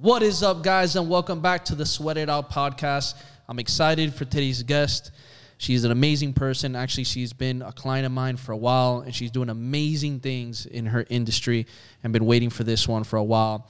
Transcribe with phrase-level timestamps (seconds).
[0.00, 3.16] What is up, guys, and welcome back to the Sweat It Out podcast.
[3.48, 5.10] I'm excited for today's guest.
[5.56, 6.76] She's an amazing person.
[6.76, 10.66] Actually, she's been a client of mine for a while, and she's doing amazing things
[10.66, 11.66] in her industry
[12.04, 13.68] and been waiting for this one for a while.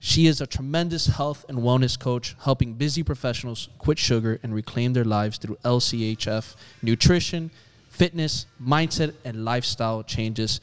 [0.00, 4.92] She is a tremendous health and wellness coach, helping busy professionals quit sugar and reclaim
[4.92, 7.50] their lives through LCHF, nutrition,
[7.88, 10.60] fitness, mindset, and lifestyle changes.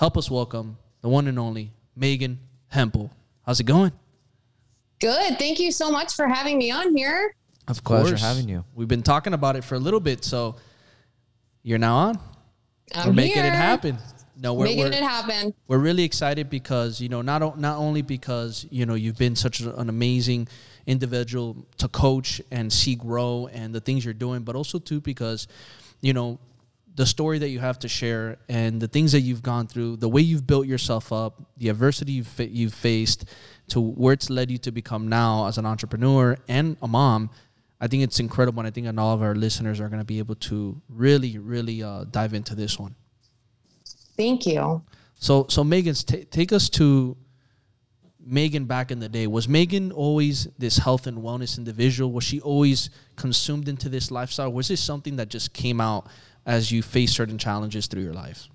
[0.00, 3.12] Help us welcome the one and only Meghann Hempel.
[3.44, 3.92] How's it going?
[5.00, 5.38] Good.
[5.38, 7.34] Thank you so much for having me on here.
[7.68, 8.22] Of Pleasure course.
[8.22, 8.64] having you.
[8.74, 10.56] We've been talking about it for a little bit, so
[11.62, 12.18] you're now on.
[12.94, 13.46] I'm we're making here.
[13.46, 13.98] it happen.
[14.38, 15.54] No, we're, Making we're, it happen.
[15.66, 19.60] we're really excited because you know not not only because you know you've been such
[19.60, 20.46] an amazing
[20.86, 25.48] individual to coach and see grow and the things you're doing, but also too because
[26.02, 26.38] you know
[26.96, 30.08] the story that you have to share and the things that you've gone through, the
[30.08, 33.26] way you've built yourself up, the adversity you've fa- you've faced,
[33.68, 37.30] to where it's led you to become now as an entrepreneur and a mom.
[37.80, 40.18] I think it's incredible, and I think all of our listeners are going to be
[40.18, 42.94] able to really, really uh, dive into this one.
[44.16, 44.82] Thank you.
[45.18, 47.16] So, so Meghann's ta take us to
[48.26, 49.26] Meghann back in the day.
[49.26, 52.10] Was Meghann always this health and wellness individual?
[52.12, 54.50] Was she always consumed into this lifestyle?
[54.50, 56.08] Was this something that just came out
[56.46, 58.48] as you face certain challenges through your life?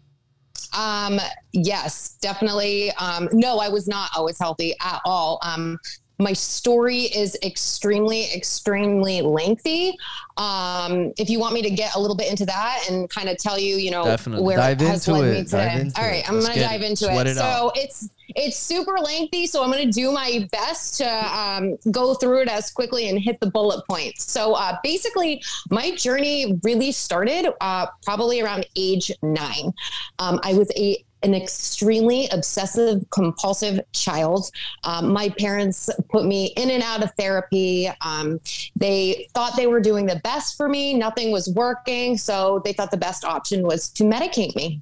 [0.73, 1.19] Um,
[1.51, 2.91] yes, definitely.
[2.91, 5.39] Um, no, I was not always healthy at all.
[5.43, 5.77] Um,
[6.17, 9.95] my story is extremely, extremely lengthy.
[10.37, 13.37] Um, if you want me to get a little bit into that and kind of
[13.37, 14.45] tell you, you know, Definitely.
[14.45, 15.43] where Dive it has into led me it.
[15.45, 15.91] today.
[15.97, 16.29] All right, it.
[16.29, 17.31] I'm gonna dive into Sweat it.
[17.31, 22.13] it so it's it's super lengthy, so I'm gonna do my best to um, go
[22.13, 24.31] through it as quickly and hit the bullet points.
[24.31, 29.73] So uh, basically, my journey really started uh, probably around age nine.
[30.19, 34.49] Um, I was a an extremely obsessive compulsive child.
[34.83, 37.89] Um, my parents put me in and out of therapy.
[38.01, 38.39] Um,
[38.75, 40.93] they thought they were doing the best for me.
[40.93, 42.17] Nothing was working.
[42.17, 44.81] So they thought the best option was to medicate me.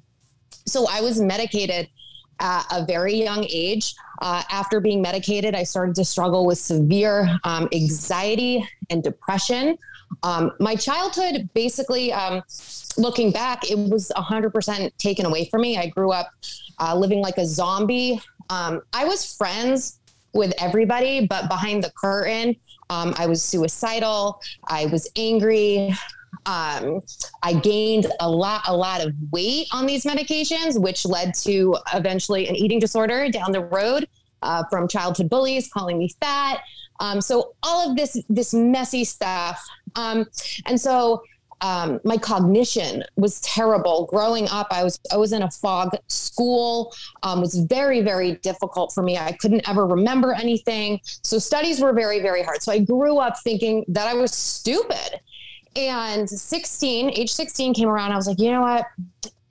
[0.66, 1.88] So I was medicated
[2.40, 3.94] at a very young age.
[4.20, 9.78] Uh, after being medicated, I started to struggle with severe um, anxiety and depression.
[10.22, 12.42] Um, my childhood, basically, um,
[12.96, 15.78] looking back, it was 100% taken away from me.
[15.78, 16.30] I grew up
[16.78, 18.20] uh, living like a zombie.
[18.50, 19.98] Um, I was friends
[20.32, 22.56] with everybody, but behind the curtain,
[22.88, 24.40] um, I was suicidal.
[24.68, 25.94] I was angry.
[26.46, 27.00] Um,
[27.42, 32.48] I gained a lot, a lot of weight on these medications, which led to eventually
[32.48, 34.08] an eating disorder down the road
[34.42, 36.60] uh, from childhood bullies calling me fat.
[37.00, 39.62] Um, so all of this, this messy stuff.
[39.96, 40.26] Um,
[40.66, 41.22] and so
[41.62, 44.68] um, my cognition was terrible growing up.
[44.70, 46.94] I was I was in a fog school.
[47.22, 49.18] Um, was very very difficult for me.
[49.18, 51.00] I couldn't ever remember anything.
[51.04, 52.62] So studies were very very hard.
[52.62, 55.20] So I grew up thinking that I was stupid.
[55.76, 58.12] And 16, age 16 came around.
[58.12, 58.86] I was like, you know what?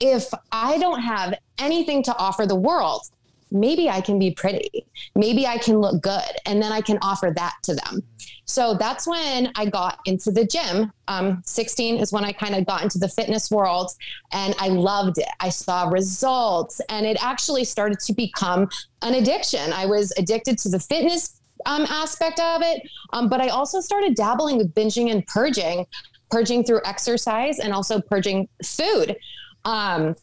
[0.00, 3.02] If I don't have anything to offer the world,
[3.50, 4.86] maybe I can be pretty.
[5.14, 6.30] Maybe I can look good.
[6.46, 8.02] And then I can offer that to them.
[8.44, 10.92] So that's when I got into the gym.
[11.06, 13.92] Um, 16 is when I kind of got into the fitness world
[14.32, 15.28] and I loved it.
[15.38, 18.68] I saw results and it actually started to become
[19.02, 19.72] an addiction.
[19.72, 22.82] I was addicted to the fitness um, aspect of it,
[23.12, 25.86] um, but I also started dabbling with binging and purging,
[26.30, 29.16] purging through exercise and also purging food.
[29.64, 30.14] Um,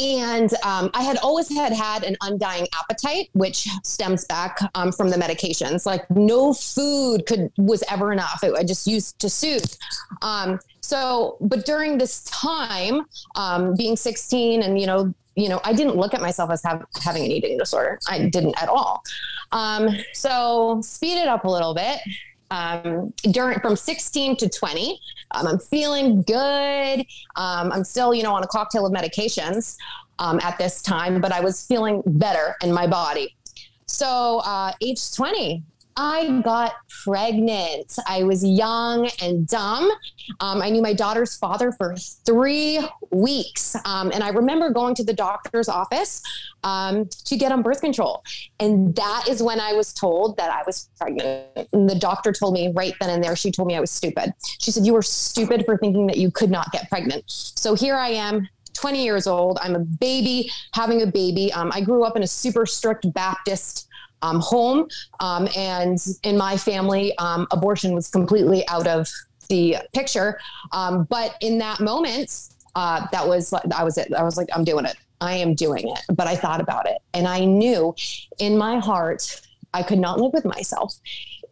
[0.00, 5.10] and um, I had always had had an undying appetite, which stems back um, from
[5.10, 5.84] the medications.
[5.84, 8.42] Like no food could was ever enough.
[8.42, 9.70] It, I just used to soothe.
[10.22, 13.02] Um, so, but during this time,
[13.36, 16.84] um, being 16, and you know, you know, I didn't look at myself as have,
[17.02, 17.98] having an eating disorder.
[18.08, 19.02] I didn't at all.
[19.52, 21.98] Um, so, speed it up a little bit.
[22.50, 25.00] Um, during from 16 to 20,
[25.32, 27.00] um, I'm feeling good.
[27.36, 29.76] Um, I'm still, you know, on a cocktail of medications
[30.18, 33.34] um, at this time, but I was feeling better in my body.
[33.86, 35.62] So, uh, age 20,
[36.02, 36.72] I got
[37.04, 37.94] pregnant.
[38.06, 39.90] I was young and dumb.
[40.40, 41.94] Um, I knew my daughter's father for
[42.24, 42.80] three
[43.10, 43.76] weeks.
[43.84, 46.22] Um, and I remember going to the doctor's office
[46.64, 48.24] um, to get on birth control.
[48.60, 51.68] And that is when I was told that I was pregnant.
[51.74, 54.32] And the doctor told me right then and there, she told me I was stupid.
[54.58, 57.24] She said, You were stupid for thinking that you could not get pregnant.
[57.26, 58.48] So here I am.
[58.72, 59.58] 20 years old.
[59.60, 61.52] I'm a baby having a baby.
[61.52, 63.89] Um, I grew up in a super strict Baptist
[64.22, 64.88] um, home.
[65.20, 69.08] Um, and in my family, um, abortion was completely out of
[69.48, 70.38] the picture.
[70.72, 74.12] Um, but in that moment, uh, that was I was it.
[74.14, 74.96] I was like, I'm doing it.
[75.20, 76.00] I am doing it.
[76.14, 77.94] But I thought about it, and I knew
[78.38, 80.94] in my heart I could not live with myself.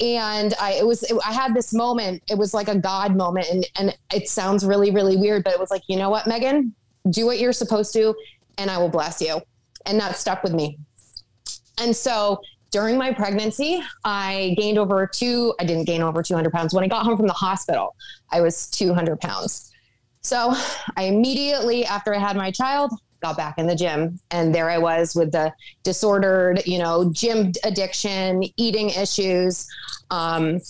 [0.00, 3.48] And I, it was, it, I had this moment, it was like a God moment.
[3.50, 6.72] And, and it sounds really, really weird, but it was like, you know what, Meghann,
[7.10, 8.14] do what you're supposed to,
[8.58, 9.40] and I will bless you.
[9.86, 10.78] And that stuck with me.
[11.78, 16.74] And so during my pregnancy, I gained over two, I didn't gain over 200 pounds.
[16.74, 17.96] When I got home from the hospital,
[18.30, 19.72] I was 200 pounds.
[20.20, 20.52] So
[20.96, 24.20] I immediately, after I had my child, got back in the gym.
[24.30, 29.66] And there I was with the disordered, you know, gym addiction, eating issues.
[30.10, 30.60] Um,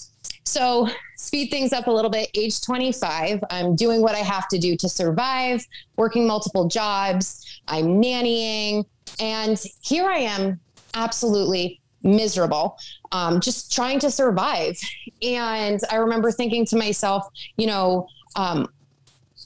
[0.44, 2.30] so speed things up a little bit.
[2.34, 5.66] Age 25, I'm doing what I have to do to survive,
[5.96, 7.60] working multiple jobs.
[7.66, 8.86] I'm nannying.
[9.20, 10.60] And here I am,
[10.94, 12.78] absolutely miserable,
[13.12, 14.78] um, just trying to survive.
[15.22, 18.68] And I remember thinking to myself, you know, um,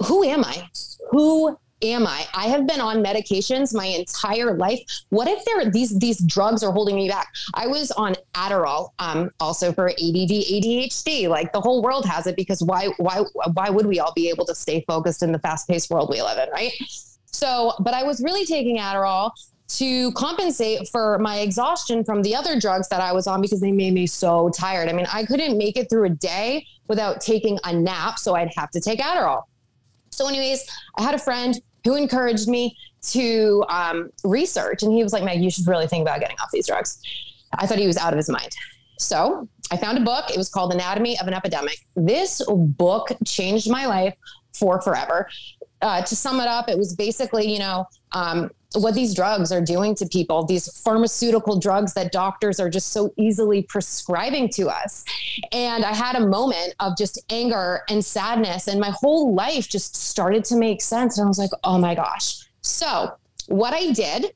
[0.06, 0.69] who am I?
[1.10, 2.26] Who am I?
[2.34, 4.81] I have been on medications my entire life.
[5.10, 7.32] What if there these these drugs are holding me back?
[7.54, 11.28] I was on Adderall, um, also for ADD, ADHD.
[11.28, 13.22] Like the whole world has it because why why
[13.54, 16.22] why would we all be able to stay focused in the fast paced world we
[16.22, 16.72] live in, right?
[17.26, 19.32] So, but I was really taking Adderall
[19.78, 23.72] to compensate for my exhaustion from the other drugs that I was on because they
[23.72, 24.88] made me so tired.
[24.88, 28.52] I mean, I couldn't make it through a day without taking a nap, so I'd
[28.56, 29.44] have to take Adderall.
[30.10, 30.64] So, anyways,
[30.96, 34.82] I had a friend who encouraged me to um, research.
[34.82, 37.00] And he was like, Meg, you should really think about getting off these drugs.
[37.58, 38.50] I thought he was out of his mind.
[38.98, 40.30] So I found a book.
[40.30, 41.78] It was called Anatomy of an Epidemic.
[41.96, 44.14] This book changed my life
[44.52, 45.28] for forever.
[45.82, 49.61] Uh, to sum it up, it was basically, you know, um, what these drugs are
[49.61, 55.05] doing to people, these pharmaceutical drugs that doctors are just so easily prescribing to us.
[55.52, 59.96] And I had a moment of just anger and sadness, and my whole life just
[59.96, 61.19] started to make sense.
[61.19, 62.44] And I was like, oh my gosh.
[62.62, 63.12] So,
[63.49, 64.32] what I did,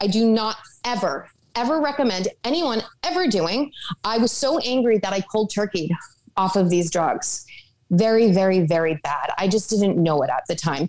[0.00, 3.72] I do not ever, ever recommend anyone ever doing.
[4.04, 5.90] I was so angry that I cold turkeyed
[6.36, 7.46] off of these drugs.
[7.90, 9.30] Very, very, very bad.
[9.38, 10.88] I just didn't know it at the time.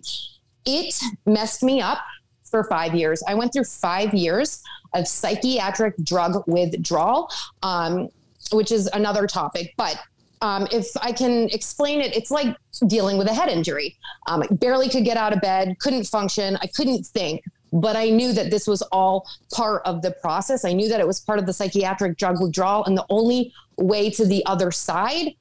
[0.65, 0.95] It
[1.25, 2.00] messed me up
[2.44, 3.21] for five years.
[3.27, 4.63] I went through five years
[4.94, 7.30] of psychiatric drug withdrawal,
[7.63, 8.09] um,
[8.51, 9.74] which is another topic.
[9.77, 10.00] But
[10.42, 12.56] um, if I can explain it, it's like
[12.88, 13.98] dealing with a head injury.
[14.27, 17.44] Um, I barely could get out of bed, couldn't function, I couldn't think.
[17.74, 20.63] But I knew that this was all part of the process.
[20.63, 22.86] I knew that it was part of the psychiatric drug withdrawal.
[22.86, 25.33] And the only way to the other side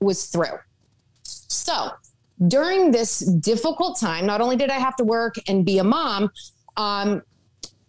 [0.00, 0.58] was through.
[1.52, 1.90] So
[2.48, 6.30] during this difficult time, not only did I have to work and be a mom,
[6.76, 7.22] um,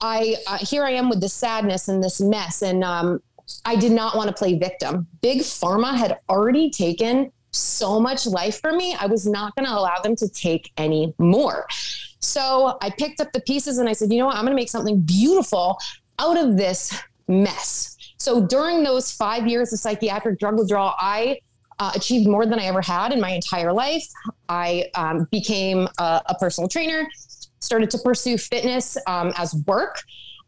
[0.01, 3.21] I uh, here I am with the sadness and this mess, and um,
[3.63, 5.07] I did not want to play victim.
[5.21, 8.95] Big pharma had already taken so much life from me.
[8.99, 11.65] I was not going to allow them to take any more.
[12.19, 14.35] So I picked up the pieces and I said, you know what?
[14.35, 15.77] I'm going to make something beautiful
[16.19, 17.95] out of this mess.
[18.17, 21.39] So during those five years of psychiatric drug withdrawal, I
[21.79, 24.05] uh, achieved more than I ever had in my entire life.
[24.49, 27.07] I um, became a, a, personal trainer,
[27.59, 29.99] started to pursue fitness um, as work.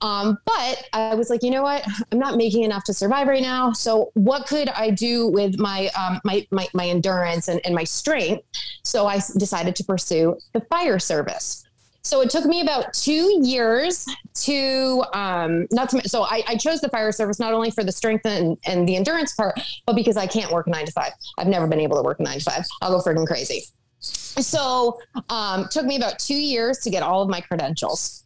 [0.01, 1.88] Um, but I was like, you know what?
[2.12, 3.72] I'm not making enough to survive right now.
[3.72, 7.86] So what could I do with my um, my, my, my endurance and, and my
[7.86, 8.44] strength?
[8.83, 11.64] So I decided to pursue the fire service.
[12.06, 14.06] So it took me about two years
[14.36, 17.92] to um, not to so I, I, chose the fire service not only for the
[17.92, 21.14] strength and, and the endurance part, but because I can't work nine to five.
[21.40, 22.64] I've never been able to work nine to five.
[22.83, 23.64] I'll go freaking crazy.
[24.00, 28.24] So um, took me about two years to get all of my credentials.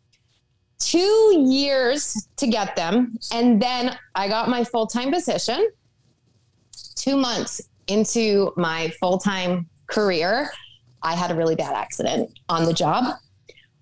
[0.80, 5.70] Two years to get them, and then I got my full time position.
[6.96, 10.52] Two months into my full time career,
[11.02, 13.16] I had a really bad accident on the job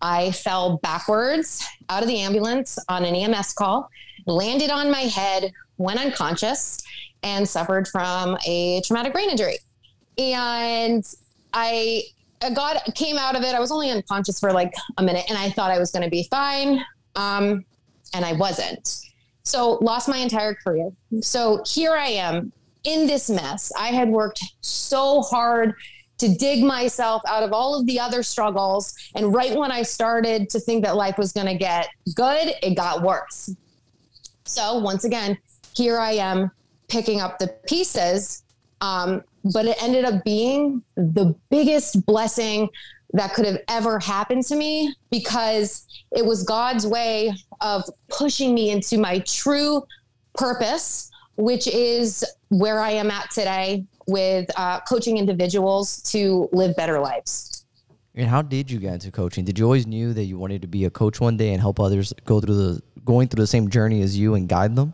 [0.01, 3.89] I fell backwards out of the ambulance on an EMS call,
[4.25, 6.82] landed on my head, went unconscious,
[7.24, 9.58] and suffered from a traumatic brain injury.
[10.18, 11.06] And
[11.54, 12.04] I
[12.54, 13.56] got came out of it.
[13.56, 16.10] I was only unconscious for like a minute, and I thought I was going to
[16.10, 16.84] be fine,
[17.16, 17.66] um,
[18.13, 18.88] and I wasn't.
[19.44, 20.92] So lost my entire career.
[21.22, 22.51] So here I am
[22.84, 23.72] in this mess.
[23.77, 25.74] I had worked so hard
[26.17, 28.93] to dig myself out of all of the other struggles.
[29.15, 32.75] And right when I started to think that life was going to get good, it
[32.75, 33.55] got worse.
[34.45, 35.38] So once again,
[35.75, 36.51] here I am
[36.88, 38.43] picking up the pieces.
[38.81, 42.69] Um, but it ended up being the biggest blessing
[43.13, 48.71] that could have ever happened to me because it was God's way of pushing me
[48.71, 49.83] into my true
[50.36, 57.00] purpose, which is where I am at today with uh, coaching individuals to live better
[57.00, 57.66] lives.
[58.16, 59.46] And how did you get into coaching?
[59.46, 61.80] Did you always knew that you wanted to be a coach one day and help
[61.80, 64.94] others go through the going through the same journey as you and guide them?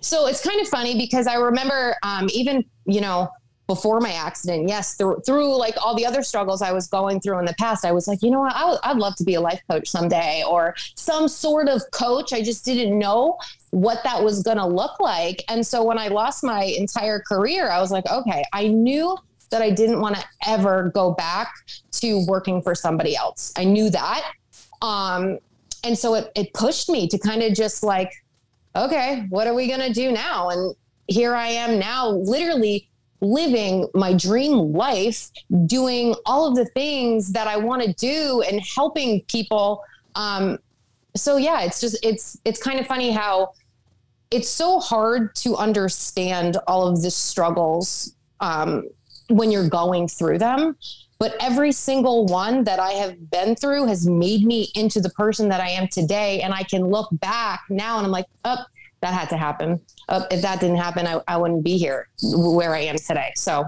[0.00, 3.28] So it's kind of funny because I remember um, even, you know,
[3.66, 7.40] before my accident, yes, through, through like all the other struggles I was going through
[7.40, 9.34] in the past, I was like, you know what, I w- I'd love to be
[9.34, 12.32] a life coach someday or some sort of coach.
[12.32, 13.38] I just didn't know
[13.76, 15.44] what that was going to look like.
[15.50, 19.18] And so when I lost my entire career, I was like, okay, I knew
[19.50, 21.52] that I didn't want to ever go back
[21.90, 23.52] to working for somebody else.
[23.54, 24.32] I knew that.
[24.80, 25.40] Um,
[25.84, 28.10] and so it, it pushed me to kind of just like,
[28.74, 30.48] okay, what are we going to do now?
[30.48, 30.74] And
[31.06, 32.88] here I am now, literally
[33.20, 35.30] living my dream life,
[35.66, 39.84] doing all of the things that I want to do and helping people.
[40.14, 40.60] Um,
[41.14, 43.52] so yeah, it's just it's it's kind of funny how
[44.30, 48.88] it's so hard to understand all of the struggles um,
[49.28, 50.76] when you're going through them.
[51.18, 55.48] But every single one that I have been through has made me into the person
[55.48, 56.42] that I am today.
[56.42, 58.62] And I can look back now and I'm like, oh,
[59.00, 59.80] that had to happen.
[60.08, 63.32] Uh, if that didn't happen, I, I wouldn't be here where I am today.
[63.34, 63.64] So,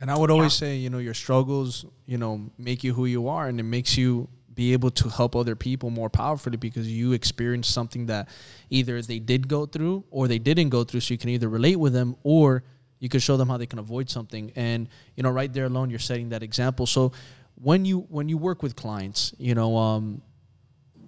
[0.00, 0.66] and I would always yeah.
[0.68, 3.96] say, you know, your struggles, you know, make you who you are, and it makes
[3.96, 8.28] you be able to help other people more powerfully because you experienced something that
[8.70, 11.00] either they did go through or they didn't go through.
[11.00, 12.64] So you can either relate with them or
[12.98, 14.52] you can show them how they can avoid something.
[14.54, 16.86] And you know, right there alone, you're setting that example.
[16.86, 17.12] So
[17.56, 20.22] when you when you work with clients, you know, um,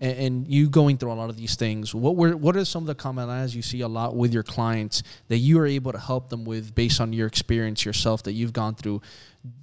[0.00, 2.82] and, and, you going through a lot of these things, what were what are some
[2.82, 5.98] of the commonalities you see a lot with your clients that you are able to
[5.98, 9.00] help them with based on your experience yourself that you've gone through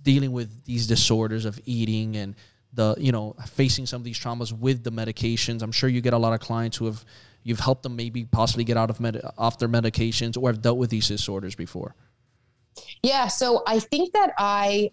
[0.04, 2.36] dealing with these disorders of eating and
[2.74, 5.62] the you know facing some of these traumas with the medications.
[5.62, 7.04] I'm sure you get a lot of clients who have
[7.44, 10.78] you've helped them maybe possibly get out of med- off their medications or have dealt
[10.78, 11.96] with these disorders before.
[13.04, 14.92] Yeah, so I think that I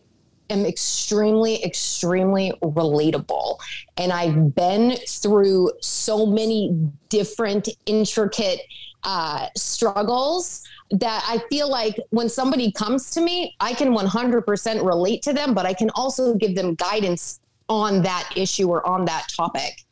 [0.51, 3.59] am extremely, extremely relatable.
[3.97, 8.61] And I've been through so many different, intricate
[9.05, 15.23] uh, struggles that I feel like when somebody comes to me, I can 100% relate
[15.23, 19.29] to them, but I can also give them guidance on that issue or on that
[19.29, 19.85] topic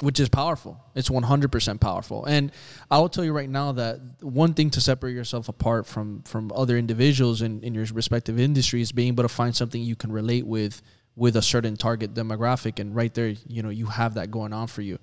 [0.00, 0.78] which is powerful.
[0.94, 2.26] It's 100% powerful.
[2.26, 2.52] And
[2.90, 6.52] I will tell you right now that one thing to separate yourself apart from from
[6.54, 10.12] other individuals in, in your respective industry is being able to find something you can
[10.12, 10.82] relate with
[11.14, 14.66] with a certain target demographic and right there, you know, you have that going on
[14.66, 14.98] for you.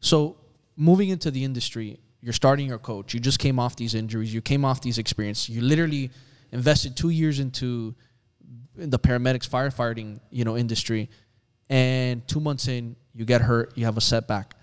[0.00, 0.38] So,
[0.76, 3.12] moving into the industry, you're starting your coach.
[3.12, 5.50] You just came off these injuries, you came off these experiences.
[5.50, 6.10] You literally
[6.52, 7.94] invested 2 years into
[8.78, 11.10] the paramedics firefighting, you know, industry
[11.68, 14.54] and 2 months in you get hurt, you have a setback.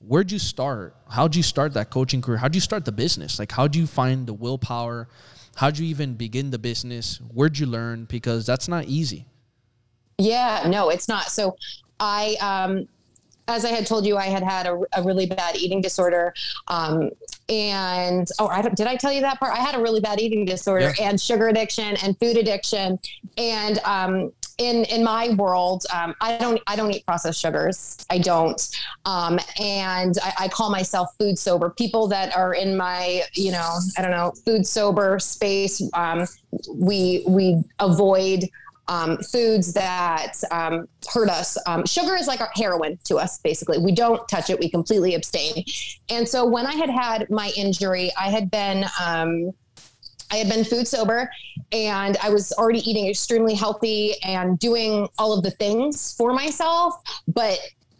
[0.00, 0.96] Where'd you start?
[1.08, 2.38] How'd you start that coaching career?
[2.38, 3.38] How'd you start the business?
[3.38, 5.08] Like, how'd you find the willpower?
[5.56, 7.20] How'd you even begin the business?
[7.32, 8.04] Where'd you learn?
[8.04, 9.26] Because that's not easy.
[10.18, 11.24] Yeah, no, it's not.
[11.24, 11.56] So
[12.00, 12.88] I, um,
[13.48, 16.34] as I had told you, I had had a, a really bad eating disorder.
[16.68, 17.10] Um,
[17.48, 19.52] and oh, I did I tell you that part?
[19.52, 21.08] I had a really bad eating disorder yeah.
[21.08, 22.98] and sugar addiction and food addiction.
[23.36, 28.04] And um, in in my world, um, I don't I don't eat processed sugars.
[28.10, 28.60] I don't,
[29.04, 31.70] um, and I, I, call myself food sober.
[31.70, 36.26] People that are in my you know I don't know food sober space, um,
[36.72, 38.48] we we avoid.
[38.86, 41.56] Um, foods that um, hurt us.
[41.66, 43.78] Um, sugar is like our heroin to us, basically.
[43.78, 45.64] We don't touch it, we completely abstain.
[46.10, 49.52] And so when I had had my injury, I had been um,
[50.30, 51.30] I had been food sober
[51.70, 56.96] and I was already eating extremely healthy and doing all of the things for myself,
[57.28, 57.58] but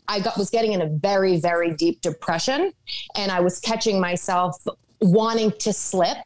[0.08, 2.72] I got, was getting in a very, very deep depression
[3.14, 4.56] and I was catching myself
[5.00, 6.18] wanting to slip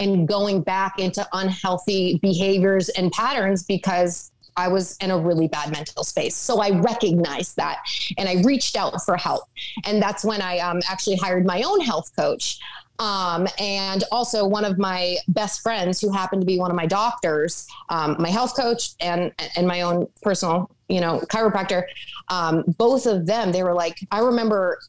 [0.00, 5.70] and going back into unhealthy behaviors and patterns because I was in a really bad
[5.70, 6.34] mental space.
[6.34, 7.78] So I recognized that
[8.18, 9.44] and I reached out for help.
[9.84, 12.58] And that's when I um, actually hired my own health coach.
[12.98, 16.84] Um, and also one of my best friends who happened to be one of my
[16.84, 21.84] doctors, um, my health coach and, and my own personal, you know, chiropractor.
[22.28, 24.80] Um, both of them, they were like, I remember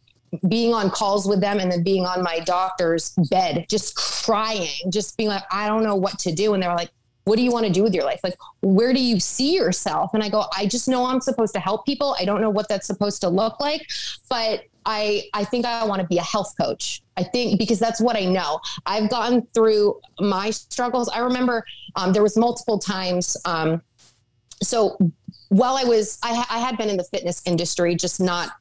[0.47, 5.17] being on calls with them and then being on my doctor's bed, just crying, just
[5.17, 6.53] being like, I don't know what to do.
[6.53, 6.91] And they were like,
[7.25, 8.19] what do you want to do with your life?
[8.23, 10.13] Like, where do you see yourself?
[10.13, 12.15] And I go, I just know I'm supposed to help people.
[12.19, 13.87] I don't know what that's supposed to look like,
[14.29, 17.03] but I I think I want to be a health coach.
[17.17, 18.59] I think because that's what I know.
[18.87, 21.09] I've gone through my struggles.
[21.09, 21.63] I remember
[21.95, 23.37] um, there was multiple times.
[23.45, 23.83] Um,
[24.63, 24.97] so
[25.49, 28.51] while I was, I, I had been in the fitness industry, just not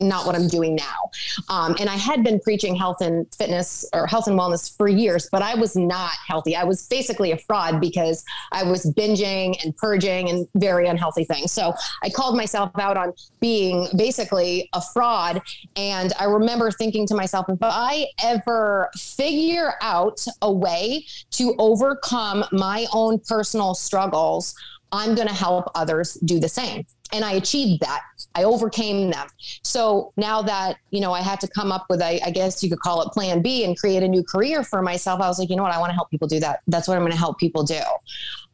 [0.00, 1.10] not what I'm doing now.
[1.48, 5.28] Um, and I had been preaching health and fitness or health and wellness for years,
[5.30, 6.56] but I was not healthy.
[6.56, 11.52] I was basically a fraud because I was binging and purging and very unhealthy things.
[11.52, 15.40] So I called myself out on being basically a fraud.
[15.76, 22.44] And I remember thinking to myself, if I ever figure out a way to overcome
[22.52, 24.54] my own personal struggles,
[24.92, 26.86] I'm going to help others do the same.
[27.12, 28.02] And I achieved that.
[28.34, 29.28] I overcame them.
[29.62, 32.70] So now that, you know, I had to come up with, I, I, guess you
[32.70, 35.50] could call it plan B and create a new career for myself, I was like,
[35.50, 35.72] you know what?
[35.72, 36.60] I want to help people do that.
[36.66, 37.80] That's what I'm going to help people do.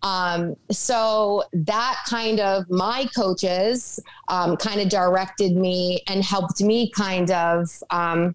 [0.03, 6.91] Um, so that kind of my coaches um, kind of directed me and helped me
[6.91, 8.35] kind of um,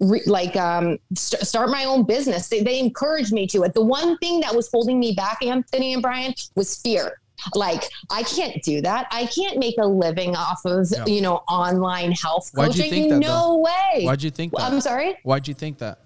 [0.00, 2.48] re- like um, st- start my own business.
[2.48, 3.74] They, they encouraged me to it.
[3.74, 7.20] The one thing that was holding me back, Anthony and Bryan, was fear
[7.54, 9.06] like i can't do that.
[9.10, 11.06] I can't make a living off of yeah.
[11.06, 13.56] you know online health coaching Why'd you think that, no though?
[13.58, 14.04] way.
[14.04, 14.62] Why'd you think that?
[14.62, 15.18] I'm sorry?
[15.22, 16.00] Why'd you think that?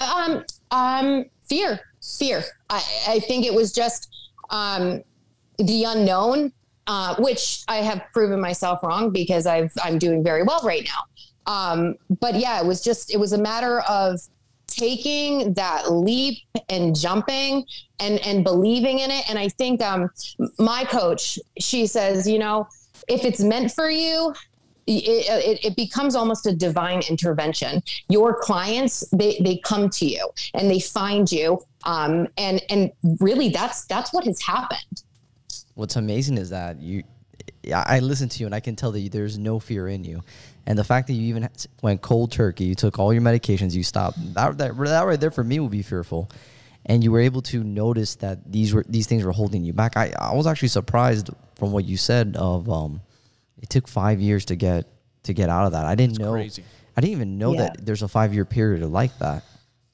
[0.00, 1.80] Um um fear.
[2.18, 2.42] Fear.
[2.70, 4.14] I i think it was just
[4.50, 5.02] um
[5.58, 6.52] the unknown
[6.88, 11.00] uh, which i have proven myself wrong because i've i'm doing very well right now.
[11.46, 14.20] Um, but yeah, it was just, it was a matter of
[14.66, 17.64] taking that leap and jumping
[18.00, 19.28] and, and believing in it.
[19.28, 20.10] And I think, um,
[20.58, 22.68] my coach, she says, you know,
[23.08, 24.34] if it's meant for you,
[24.86, 27.82] it, it, it, becomes almost a divine intervention.
[28.08, 31.60] Your clients, they, they come to you and they find you.
[31.84, 35.02] Um, and, and really that's, that's what has happened.
[35.74, 37.02] What's amazing is that you,
[37.74, 40.22] I listen to you and I can tell that there's no fear in you.
[40.66, 41.48] And the fact that you even
[41.80, 44.18] went cold turkey, you took all your medications, you stopped.
[44.34, 46.28] That, that, that right there for me would be fearful.
[46.84, 49.96] And you were able to notice that these were these things were holding you back.
[49.96, 53.00] I, I was actually surprised from what you said of um,
[53.60, 54.86] it took five years to get
[55.24, 55.84] to get out of that.
[55.84, 56.32] I didn't That's know.
[56.32, 56.64] Crazy.
[56.96, 57.62] I didn't even know yeah.
[57.62, 59.44] that there's a five year period like that.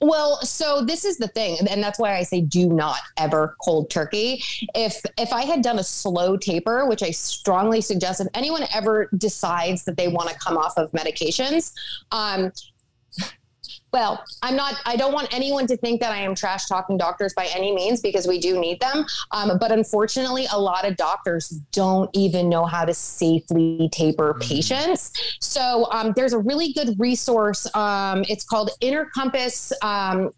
[0.03, 3.89] Well, so this is the thing, and that's why I say do not ever cold
[3.89, 4.43] turkey.
[4.75, 9.07] If if I had done a slow taper, which I strongly suggest, if anyone ever
[9.17, 11.71] decides that they want to come off of medications,
[12.11, 12.51] um,
[13.93, 17.33] well, I'm not, I don't want anyone to think that I am trash talking doctors
[17.35, 19.05] by any means because we do need them.
[19.31, 24.41] Um, but unfortunately, a lot of doctors don't even know how to safely taper mm.
[24.41, 25.37] patients.
[25.39, 27.67] So um, there's a really good resource.
[27.75, 30.31] Um, it's called Inner Compass um,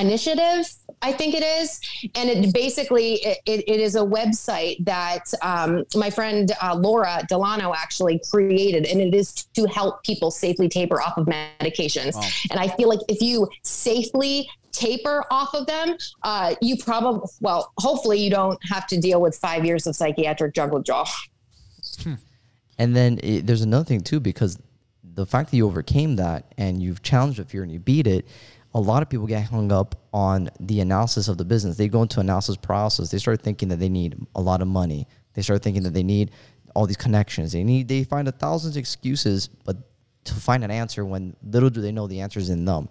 [0.00, 0.66] Initiative.
[1.00, 1.80] I think it is.
[2.14, 7.72] And it basically it, it is a website that um, my friend uh, Laura Delano
[7.74, 12.14] actually created, and it is to help people safely taper off of medications.
[12.14, 12.28] Wow.
[12.50, 17.72] And I feel like if you safely taper off of them, uh, you probably well,
[17.78, 21.06] hopefully you don't have to deal with five years of psychiatric drug withdrawal.
[22.02, 22.14] Hmm.
[22.78, 24.58] And then it, there's another thing too, because
[25.02, 28.26] the fact that you overcame that and you've challenged the fear and you beat it
[28.74, 31.76] a lot of people get hung up on the analysis of the business.
[31.76, 33.10] They go into analysis process.
[33.10, 35.06] They start thinking that they need a lot of money.
[35.34, 36.32] They start thinking that they need
[36.74, 37.52] all these connections.
[37.52, 39.76] They need they find a thousand excuses, but
[40.24, 42.88] to find an answer when little do they know the answer is in them.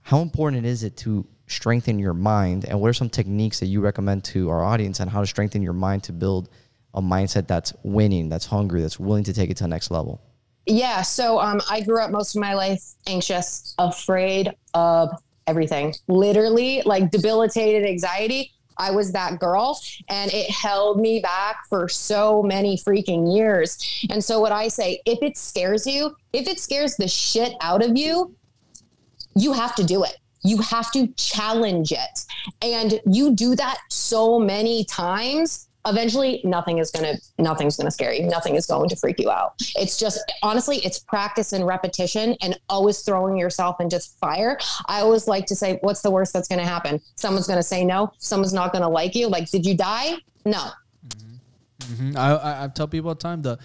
[0.00, 2.64] How important is it to strengthen your mind?
[2.64, 5.62] And what are some techniques that you recommend to our audience on how to strengthen
[5.62, 6.48] your mind to build
[6.94, 10.20] a mindset that's winning, that's hungry, that's willing to take it to the next level?
[10.66, 11.02] Yeah.
[11.02, 15.10] So um, I grew up most of my life anxious, afraid of
[15.46, 18.52] everything, literally like debilitated anxiety.
[18.78, 23.78] I was that girl and it held me back for so many freaking years.
[24.10, 27.84] And so, what I say, if it scares you, if it scares the shit out
[27.84, 28.34] of you,
[29.36, 30.16] you have to do it.
[30.42, 32.24] You have to challenge it.
[32.60, 37.90] And you do that so many times eventually nothing is going to nothing's going to
[37.90, 38.22] scare you.
[38.26, 39.54] Nothing is going to freak you out.
[39.76, 44.58] It's just honestly it's practice and repetition and always throwing yourself into fire.
[44.86, 47.00] I always like to say what's the worst that's going to happen?
[47.16, 48.12] Someone's going to say no.
[48.18, 49.28] Someone's not going to like you.
[49.28, 50.14] Like did you die?
[50.44, 50.70] No.
[51.08, 52.10] Mm-hmm.
[52.10, 52.16] Mm-hmm.
[52.16, 53.58] I, I tell people all the time the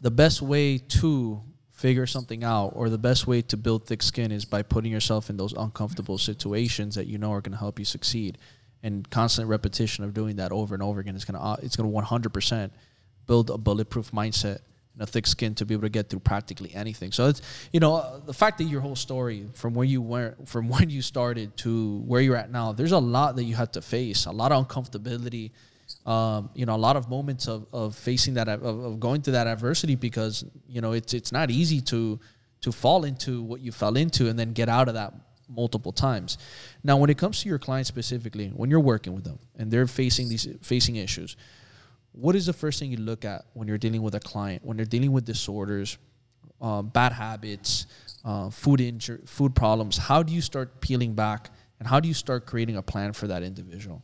[0.00, 4.32] the best way to figure something out or the best way to build thick skin
[4.32, 7.78] is by putting yourself in those uncomfortable situations that you know are going to help
[7.78, 8.38] you succeed
[8.86, 11.90] and constant repetition of doing that over and over again is gonna uh, it's gonna
[11.90, 12.70] 100%
[13.26, 14.60] build a bulletproof mindset
[14.92, 17.10] and a thick skin to be able to get through practically anything.
[17.10, 20.48] So it's you know uh, the fact that your whole story from where you went
[20.48, 23.72] from when you started to where you're at now, there's a lot that you had
[23.72, 25.50] to face, a lot of uncomfortability.
[26.04, 29.34] Um, you know, a lot of moments of, of facing that, of, of going through
[29.34, 32.18] that adversity because, you know, it's, it's not easy to,
[32.62, 35.14] to fall into what you fell into and then get out of that
[35.48, 36.38] multiple times.
[36.82, 39.86] Now, when it comes to your client specifically, when you're working with them and they're
[39.86, 41.36] facing these facing issues,
[42.16, 44.76] what is the first thing you look at when you're dealing with a client when
[44.76, 45.98] they're dealing with disorders
[46.60, 47.86] um, bad habits
[48.24, 52.14] uh, food injury food problems how do you start peeling back and how do you
[52.14, 54.02] start creating a plan for that individual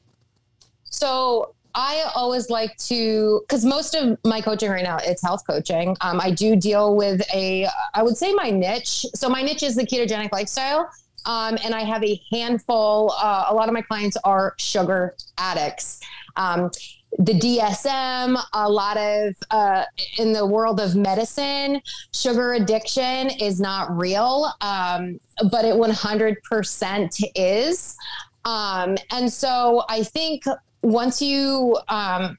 [0.85, 5.97] so I always like to, because most of my coaching right now, it's health coaching.
[6.03, 9.07] Um, I do deal with a, I would say my niche.
[9.15, 10.91] So my niche is the ketogenic lifestyle.
[11.27, 16.01] Um, and I have a handful, uh, a lot of my clients are sugar addicts.
[16.37, 16.71] Um,
[17.19, 19.85] the DSM, a lot of uh,
[20.19, 21.83] in the world of medicine,
[22.13, 27.97] sugar addiction is not real, um, but it 100% is.
[28.45, 30.45] Um, and so I think
[30.81, 32.39] once you um,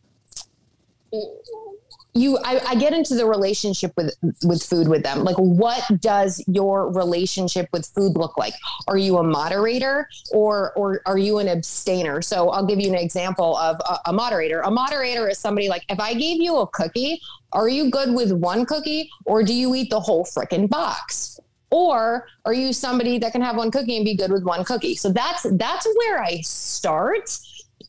[2.13, 5.23] you I, I, get into the relationship with with food with them.
[5.23, 8.54] Like what does your relationship with food look like?
[8.88, 12.21] Are you a moderator or or are you an abstainer?
[12.21, 14.62] So i'll give you an example of a, a moderator.
[14.62, 17.19] A moderator is somebody like if i gave you a cookie
[17.54, 21.39] are you good with one cookie or do you eat the whole freaking box?
[21.69, 24.95] Or are you somebody that can have one cookie and be good with one cookie?
[24.95, 27.39] So that's that's where i start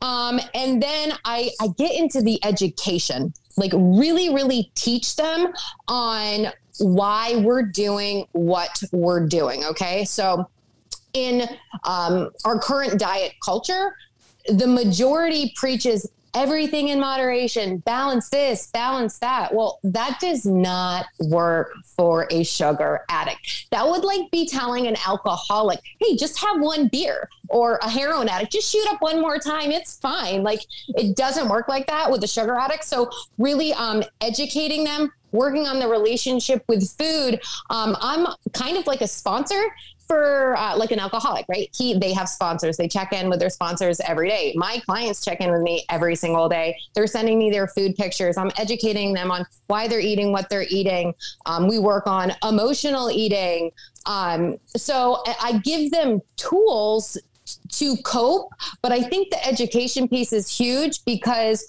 [0.01, 5.53] um, and then I, I get into the education, like really, really teach them
[5.89, 9.65] on why we're doing what we're doing.
[9.65, 10.05] Okay.
[10.05, 10.49] So
[11.13, 11.49] in
[11.85, 13.97] um, our current diet culture,
[14.49, 19.55] the majority preaches everything in moderation, balance this, balance that.
[19.55, 23.67] Well, that does not work for a sugar addict.
[23.71, 28.29] That would like be telling an alcoholic, hey, just have one beer, or a heroin
[28.29, 29.71] addict, just shoot up one more time.
[29.71, 30.43] It's fine.
[30.43, 32.85] Like it doesn't work like that with a sugar addict.
[32.85, 37.41] So, really um, educating them working on the relationship with food.
[37.69, 39.63] Um, I'm kind of like a sponsor
[40.07, 41.69] for uh, like an alcoholic, right?
[41.77, 42.77] He they have sponsors.
[42.77, 44.55] They check in with their sponsors every day.
[44.57, 46.77] My clients check in with me every single day.
[46.95, 48.37] They're sending me their food pictures.
[48.37, 51.15] I'm educating them on why they're eating what they're eating.
[51.47, 53.71] Um, we work on emotional eating.
[54.07, 57.17] Um, so I give them tools
[57.73, 58.51] to cope,
[58.83, 61.67] but I think the education piece is huge because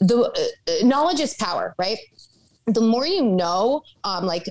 [0.00, 1.98] the uh, knowledge is power, right?
[2.66, 4.48] The more you know, um, like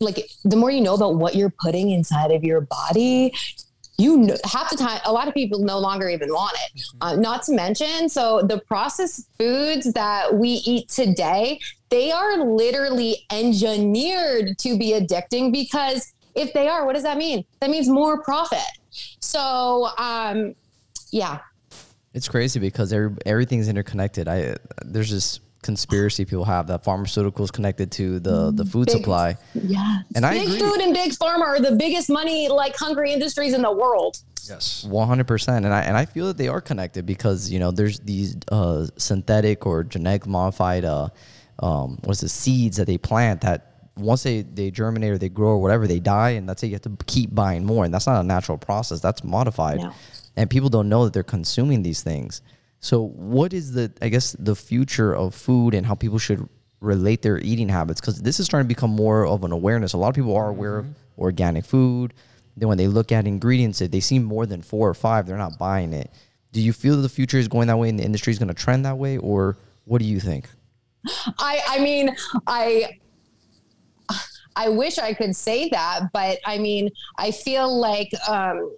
[0.00, 3.32] like the more you know about what you're putting inside of your body
[4.00, 6.80] you know, half the time a lot of people no longer even want it.
[6.80, 7.02] Mm-hmm.
[7.02, 13.26] uh, not to mention so the processed foods that we eat today they are literally
[13.30, 17.44] engineered to be addicting because if they are what does that mean?
[17.60, 18.60] That means more profit.
[19.20, 20.54] So um
[21.10, 21.38] yeah.
[22.14, 24.28] It's crazy because every, everything's interconnected.
[24.28, 29.36] I there's just conspiracy people have that pharmaceuticals connected to the the food big, supply.
[29.54, 30.58] Yeah, and big I agree.
[30.58, 34.18] food and big pharma are the biggest money like hungry industries in the world.
[34.48, 35.64] Yes, one hundred percent.
[35.64, 38.86] And I and I feel that they are connected because you know there's these uh,
[38.96, 41.08] synthetic or genetic modified uh,
[41.60, 45.50] um, what's the seeds that they plant that once they, they germinate or they grow
[45.50, 46.68] or whatever, they die, and that's it.
[46.68, 49.00] You have to keep buying more, and that's not a natural process.
[49.00, 49.92] That's modified, no.
[50.36, 52.42] and people don't know that they're consuming these things.
[52.80, 56.48] So, what is the, I guess, the future of food and how people should
[56.80, 58.00] relate their eating habits?
[58.00, 59.92] Because this is starting to become more of an awareness.
[59.92, 60.90] A lot of people are aware mm-hmm.
[60.90, 62.14] of organic food.
[62.56, 65.36] Then, when they look at ingredients, if they see more than four or five, they're
[65.36, 66.10] not buying it.
[66.52, 68.48] Do you feel that the future is going that way and the industry is going
[68.48, 69.18] to trend that way?
[69.18, 70.48] Or what do you think?
[71.38, 72.14] I, I mean,
[72.46, 72.98] I,
[74.56, 78.74] I wish I could say that, but I mean, I feel like, um,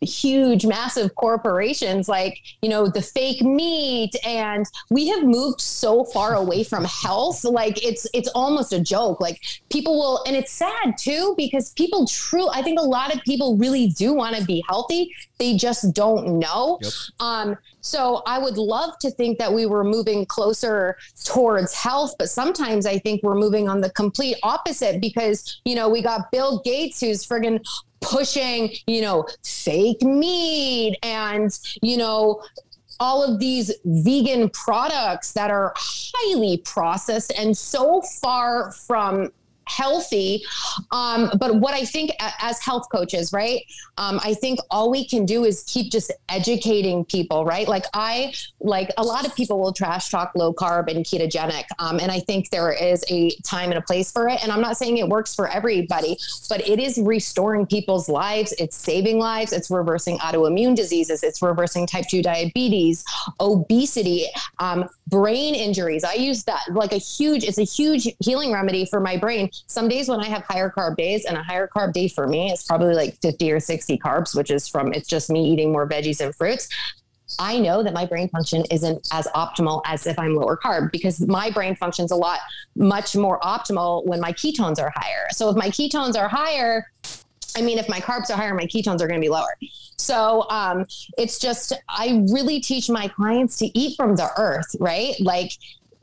[0.00, 4.14] huge, massive corporations like, you know, the fake meat.
[4.24, 7.44] And we have moved so far away from health.
[7.44, 9.20] Like it's, it's almost a joke.
[9.20, 13.22] Like people will, and it's sad too, because people true, I think a lot of
[13.22, 15.14] people really do want to be healthy.
[15.38, 16.78] They just don't know.
[16.82, 16.92] Yep.
[17.20, 22.30] Um, so I would love to think that we were moving closer towards health, but
[22.30, 26.62] sometimes I think we're moving on the complete opposite because, you know, we got Bill
[26.64, 27.62] Gates who's friggin'
[28.00, 32.42] pushing, you know, fake meat and, you know,
[33.00, 39.30] all of these vegan products that are highly processed and so far from
[39.66, 40.44] healthy.
[40.90, 43.62] Um, but what I think as health coaches, right?
[43.96, 47.68] Um, I think all we can do is keep just educating people, right?
[47.68, 51.64] Like I, like a lot of people will trash talk low carb and ketogenic.
[51.78, 54.42] Um, and I think there is a time and a place for it.
[54.42, 58.52] And I'm not saying it works for everybody, but it is restoring people's lives.
[58.58, 59.52] It's saving lives.
[59.52, 61.22] It's reversing autoimmune diseases.
[61.22, 63.04] It's reversing type 2 diabetes,
[63.40, 64.26] obesity,
[64.58, 66.04] um, brain injuries.
[66.04, 69.88] I use that like a huge, it's a huge healing remedy for my brain some
[69.88, 72.62] days when I have higher carb days, and a higher carb day for me is
[72.64, 76.20] probably like 50 or 60 carbs, which is from it's just me eating more veggies
[76.20, 76.68] and fruits
[77.38, 81.20] I know that my brain function isn't as optimal as if I'm lower carb because
[81.26, 82.40] my brain functions a lot
[82.76, 85.26] much more optimal when my ketones are higher.
[85.30, 86.86] So if my ketones are higher,
[87.56, 89.56] I mean, if my carbs are higher, my ketones are going to be lower.
[89.96, 90.86] So um,
[91.16, 95.14] it's just, I really teach my clients to eat from the earth, right?
[95.20, 95.52] Like,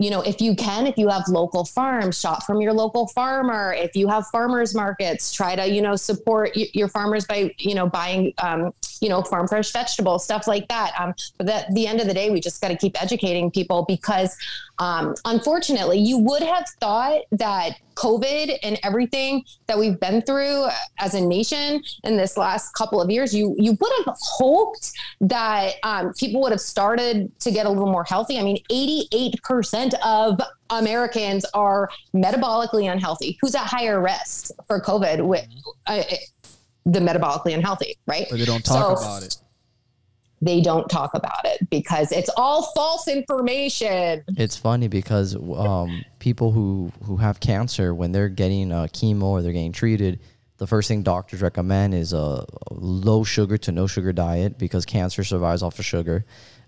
[0.01, 3.73] you know, if you can, if you have local farms, shop from your local farmer.
[3.73, 7.75] If you have farmers markets, try to, you know, support y- your farmers by, you
[7.75, 10.93] know, buying, um, you know, farm fresh vegetables, stuff like that.
[10.99, 13.85] Um, but at the end of the day, we just got to keep educating people
[13.87, 14.35] because,
[14.79, 20.67] um, unfortunately, you would have thought that COVID and everything that we've been through
[20.99, 25.73] as a nation in this last couple of years, you you would have hoped that
[25.83, 28.39] um, people would have started to get a little more healthy.
[28.39, 33.37] I mean, eighty eight percent of Americans are metabolically unhealthy.
[33.41, 35.25] Who's at higher risk for COVID?
[35.25, 35.47] With
[35.87, 36.03] uh,
[36.85, 38.25] the metabolically unhealthy, right?
[38.29, 39.37] But they don't talk so, about it
[40.41, 44.23] they don't talk about it because it's all false information.
[44.29, 49.41] It's funny because um, people who who have cancer when they're getting uh, chemo or
[49.41, 50.19] they're getting treated,
[50.57, 55.23] the first thing doctors recommend is a low sugar to no sugar diet because cancer
[55.23, 56.25] survives off of sugar.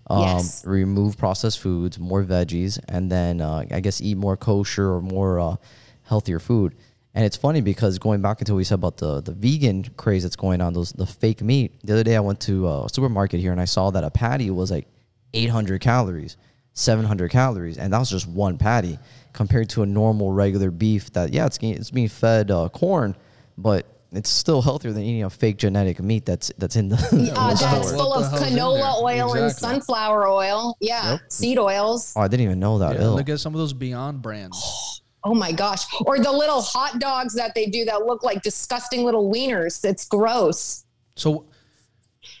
[0.08, 0.64] Um, yes.
[0.66, 5.40] Remove processed foods, more veggies, and then uh, I guess eat more kosher or more
[5.40, 5.56] uh,
[6.04, 6.74] healthier food.
[7.14, 10.24] And it's funny because going back into what we said about the, the vegan craze
[10.24, 11.72] that's going on, those the fake meat.
[11.84, 14.50] The other day I went to a supermarket here and I saw that a patty
[14.50, 14.88] was like
[15.32, 16.36] 800 calories,
[16.72, 18.98] 700 calories, and that was just one patty
[19.32, 23.14] compared to a normal regular beef that yeah it's it's being fed uh, corn,
[23.56, 26.96] but it's still healthier than eating a fake genetic meat that's that's in the
[27.36, 29.40] uh, that's full of canola oil exactly.
[29.42, 30.76] and sunflower oil.
[30.80, 31.20] Yeah, yep.
[31.28, 32.12] seed oils.
[32.16, 32.96] Oh, I didn't even know that.
[32.98, 34.90] Yeah, look at some of those Beyond brands.
[35.24, 35.84] Oh my gosh.
[36.04, 39.84] Or the little hot dogs that they do that look like disgusting little wieners.
[39.84, 40.84] It's gross.
[41.16, 41.46] So,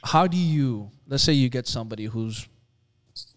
[0.02, 2.46] how do you, let's say you get somebody who's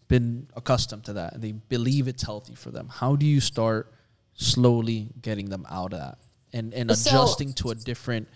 [0.08, 2.88] been accustomed to that and they believe it's healthy for them.
[2.90, 3.94] How do you start
[4.34, 6.18] slowly getting them out of that
[6.54, 8.28] and, and adjusting so, to a different,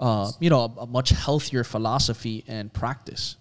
[0.00, 3.36] uh, you know, a, a much healthier philosophy and practice?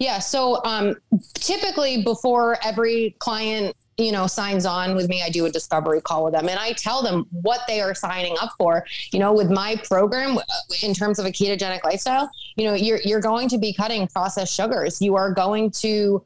[0.00, 0.18] Yeah.
[0.18, 0.96] So um,
[1.34, 6.24] typically, before every client you know signs on with me i do a discovery call
[6.24, 8.82] with them and i tell them what they are signing up for
[9.12, 10.42] you know with my program uh,
[10.82, 14.54] in terms of a ketogenic lifestyle you know you're you're going to be cutting processed
[14.54, 16.24] sugars you are going to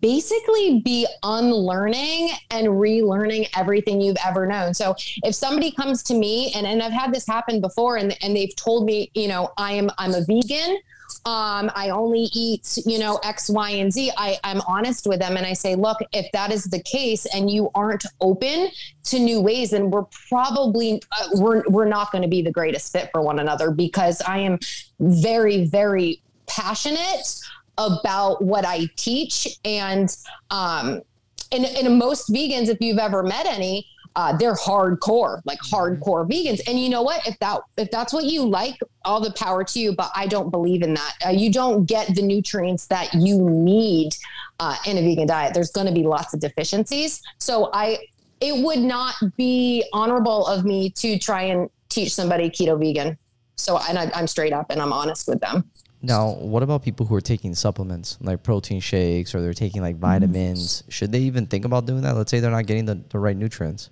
[0.00, 4.74] basically be unlearning and relearning everything you've ever known.
[4.74, 8.36] So if somebody comes to me and, and I've had this happen before and, and
[8.36, 10.78] they've told me, you know, I am I'm a vegan,
[11.24, 14.12] um, I only eat, you know, X, Y, and Z.
[14.16, 17.50] I, I'm honest with them and I say, look, if that is the case and
[17.50, 18.68] you aren't open
[19.04, 22.92] to new ways, then we're probably uh, we're we're not going to be the greatest
[22.92, 24.58] fit for one another because I am
[25.00, 27.40] very, very passionate
[27.76, 30.14] about what I teach and
[30.50, 31.02] um
[31.50, 33.86] and, and most vegans, if you've ever met any,
[34.18, 35.76] uh, they're hardcore, like mm-hmm.
[35.76, 36.60] hardcore vegans.
[36.66, 37.24] And you know what?
[37.24, 39.94] If that if that's what you like, all the power to you.
[39.94, 41.14] But I don't believe in that.
[41.24, 44.16] Uh, you don't get the nutrients that you need
[44.58, 45.54] uh, in a vegan diet.
[45.54, 47.22] There's going to be lots of deficiencies.
[47.38, 47.98] So I,
[48.40, 53.16] it would not be honorable of me to try and teach somebody keto vegan.
[53.54, 55.70] So and I, I'm straight up and I'm honest with them.
[56.02, 59.96] Now, what about people who are taking supplements like protein shakes or they're taking like
[59.96, 60.82] vitamins?
[60.88, 62.16] Should they even think about doing that?
[62.16, 63.90] Let's say they're not getting the, the right nutrients.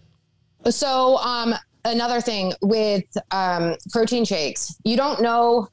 [0.71, 5.69] So, um, another thing with um, protein shakes, you don't know.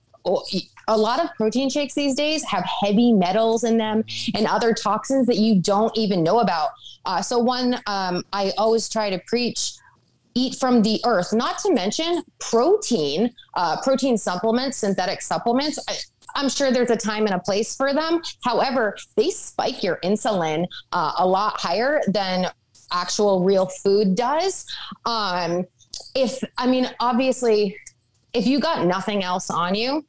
[0.88, 5.28] A lot of protein shakes these days have heavy metals in them and other toxins
[5.28, 6.70] that you don't even know about.
[7.06, 9.74] Uh, so, one, um, I always try to preach
[10.36, 15.80] eat from the earth, not to mention protein, uh, protein supplements, synthetic supplements.
[15.88, 18.22] I, am sure there's a time and a place for them.
[18.44, 22.48] However, they spike your insulin uh, a lot higher than
[22.94, 24.66] actual real food does.
[25.06, 25.66] Um,
[26.16, 27.76] if, I mean, obviously,
[28.34, 30.06] if you got nothing else on you,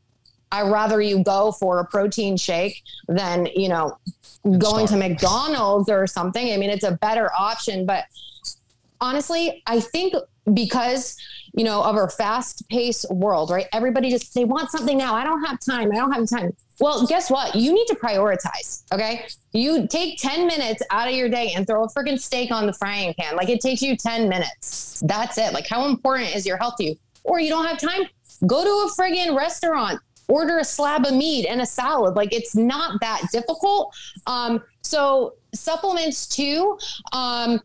[0.52, 3.98] I'd rather you go for a protein shake than, you know,
[4.58, 6.52] going to McDonald's or something.
[6.52, 7.86] I mean, it's a better option.
[7.86, 8.04] But
[9.00, 10.14] honestly, I think
[10.52, 11.16] because
[11.54, 13.66] you know of our fast paced world right?
[13.72, 15.14] Everybody just they want something now.
[15.14, 15.90] I don't have time.
[15.92, 16.54] I don't have time.
[16.80, 17.54] Well guess what?
[17.54, 19.26] You need to prioritize okay?
[19.52, 22.72] You take 10 minutes out of your day and throw a freaking steak on the
[22.72, 23.36] frying pan.
[23.36, 25.02] Like it takes you 10 minutes.
[25.06, 25.52] That's it.
[25.52, 26.96] Like how important is your health to you?
[27.22, 28.02] Or you don't have time?
[28.46, 30.00] Go to a friggin restaurant.
[30.26, 32.16] Order a slab of meat and a salad.
[32.16, 33.94] Like it's not that difficult.
[34.26, 36.78] Um so supplements too.
[37.12, 37.60] Um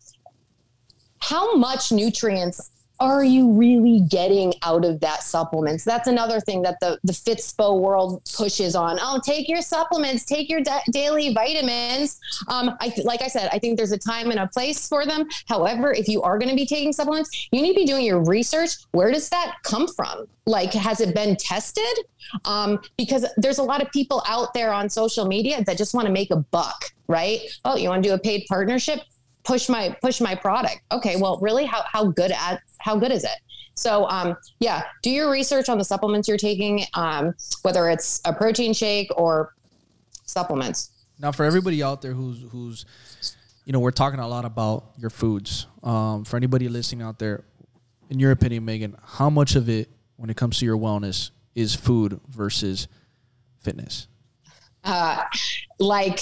[1.22, 5.84] how much nutrients are you really getting out of that supplements?
[5.84, 8.98] That's another thing that the the Fitspo world pushes on.
[9.02, 12.20] Oh, take your supplements, take your da- daily vitamins.
[12.48, 15.28] Um, I like I said, I think there's a time and a place for them.
[15.48, 18.24] However, if you are going to be taking supplements, you need to be doing your
[18.24, 18.72] research.
[18.92, 20.28] Where does that come from?
[20.46, 21.84] Like, has it been tested?
[22.46, 26.08] Um, because there's a lot of people out there on social media that just want
[26.08, 27.40] to make a buck, right?
[27.66, 29.02] Oh, you want to do a paid partnership?
[29.50, 30.82] Push my push my product.
[30.92, 33.40] Okay well really how, how good at how good is it?
[33.74, 37.34] So um, yeah do your research on the supplements you're taking um,
[37.64, 39.56] whether it's a protein shake or
[40.26, 40.92] supplements.
[41.18, 42.86] Now for everybody out there who's who's
[43.66, 45.66] you know we're talking a lot about your foods.
[45.82, 47.44] Um, for anybody listening out there
[48.12, 51.74] in your opinion meghann how much of it when it comes to your wellness is
[51.74, 52.88] food versus
[53.62, 54.08] fitness?
[54.84, 55.24] Uh,
[55.80, 56.20] like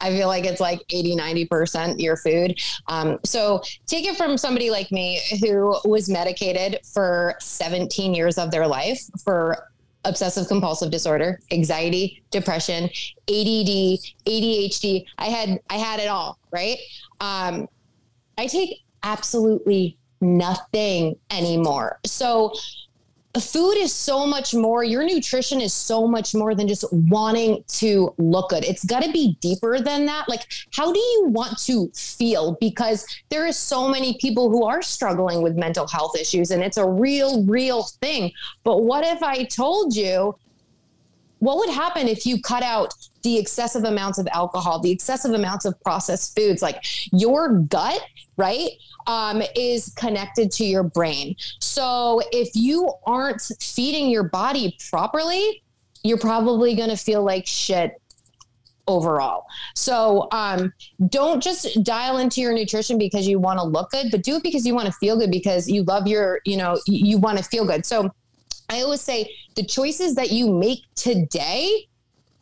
[0.00, 2.58] I feel like it's like 80, 90% your food.
[2.88, 8.50] Um, so take it from somebody like me who was medicated for 17 years of
[8.50, 9.68] their life for
[10.04, 15.04] obsessive compulsive disorder, anxiety, depression, ADD, ADHD.
[15.18, 16.78] I had, I had it all, right?
[17.20, 17.68] Um,
[18.38, 21.98] I take absolutely nothing anymore.
[22.04, 22.52] So
[23.38, 28.12] food is so much more your nutrition is so much more than just wanting to
[28.18, 28.64] look good.
[28.64, 30.28] It's got to be deeper than that.
[30.28, 32.56] Like how do you want to feel?
[32.60, 36.76] Because there is so many people who are struggling with mental health issues and it's
[36.76, 38.32] a real real thing.
[38.64, 40.36] But what if i told you
[41.38, 45.64] what would happen if you cut out the excessive amounts of alcohol, the excessive amounts
[45.64, 46.62] of processed foods?
[46.62, 48.00] Like your gut,
[48.36, 48.70] right,
[49.06, 51.36] um, is connected to your brain.
[51.58, 55.62] So if you aren't feeding your body properly,
[56.02, 58.00] you're probably going to feel like shit
[58.86, 59.46] overall.
[59.74, 60.72] So um,
[61.08, 64.42] don't just dial into your nutrition because you want to look good, but do it
[64.42, 67.38] because you want to feel good because you love your, you know, you, you want
[67.38, 67.86] to feel good.
[67.86, 68.10] So
[68.68, 71.88] I always say the choices that you make today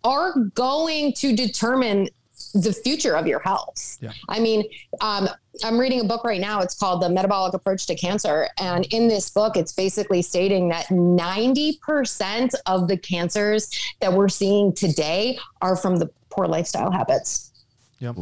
[0.05, 2.09] are going to determine
[2.55, 3.99] the future of your health.
[4.01, 4.13] Yeah.
[4.29, 4.65] I mean,
[5.01, 5.29] um,
[5.65, 6.61] I'm reading a book right now.
[6.61, 8.49] It's called The Metabolic Approach to Cancer.
[8.59, 13.69] And in this book, it's basically stating that 90% of the cancers
[14.01, 17.53] that we're seeing today are from the poor lifestyle habits.
[18.01, 18.17] Yep.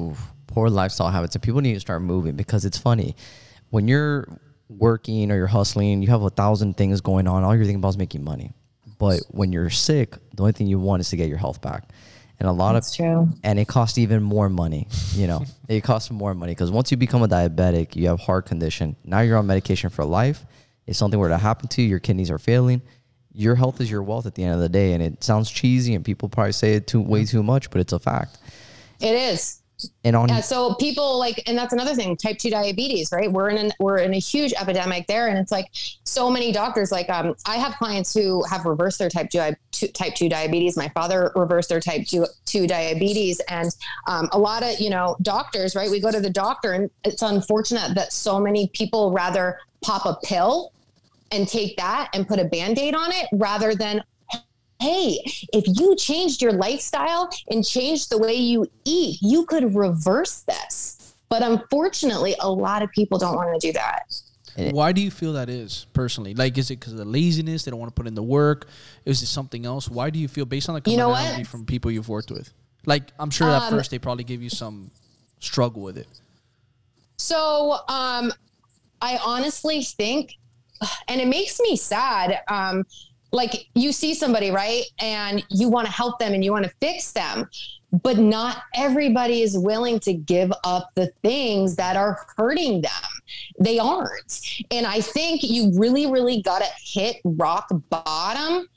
[0.46, 1.34] poor lifestyle habits.
[1.34, 3.14] And people need to start moving because it's funny.
[3.70, 7.44] When you're working or you're hustling, you have a thousand things going on.
[7.44, 8.52] All you're thinking about is making money.
[8.98, 11.84] But when you're sick, the only thing you want is to get your health back.
[12.38, 13.28] And a lot That's of true.
[13.44, 14.88] and it costs even more money.
[15.12, 18.46] You know, it costs more money because once you become a diabetic, you have heart
[18.46, 18.96] condition.
[19.04, 20.44] Now you're on medication for life.
[20.86, 22.82] If something were to happen to you, your kidneys are failing.
[23.32, 25.94] Your health is your wealth at the end of the day, and it sounds cheesy,
[25.94, 28.38] and people probably say it too way too much, but it's a fact.
[29.00, 29.60] It is
[30.04, 33.30] and on yeah, so people like and that's another thing type 2 diabetes right?
[33.30, 35.70] We're in an, we're in a huge epidemic there and it's like
[36.04, 40.14] so many doctors like um, i have clients who have reversed their type 2 type
[40.14, 40.76] 2 diabetes.
[40.76, 43.74] My father reversed their type 2, 2 diabetes and
[44.06, 45.90] um, a lot of you know doctors right?
[45.90, 50.16] We go to the doctor and it's unfortunate that so many people rather pop a
[50.24, 50.72] pill
[51.32, 54.02] and take that and put a band-aid on it rather than
[54.80, 55.18] hey,
[55.52, 61.14] if you changed your lifestyle and changed the way you eat, you could reverse this.
[61.28, 64.02] But unfortunately, a lot of people don't want to do that.
[64.56, 66.34] Why do you feel that is personally?
[66.34, 67.64] Like, is it because of the laziness?
[67.64, 68.68] They don't want to put in the work?
[69.04, 69.88] Is it something else?
[69.88, 72.52] Why do you feel based on the commonality you know from people you've worked with?
[72.86, 74.90] Like, I'm sure at um, first they probably give you some
[75.40, 76.06] struggle with it.
[77.18, 78.32] So, um,
[79.02, 80.32] I honestly think,
[81.08, 82.40] and it makes me sad.
[82.48, 82.84] Um,
[83.36, 84.82] like you see somebody, right?
[84.98, 87.48] And you want to help them and you want to fix them.
[88.02, 92.90] But not everybody is willing to give up the things that are hurting them.
[93.60, 94.40] They aren't.
[94.70, 98.68] And I think you really, really got to hit rock bottom.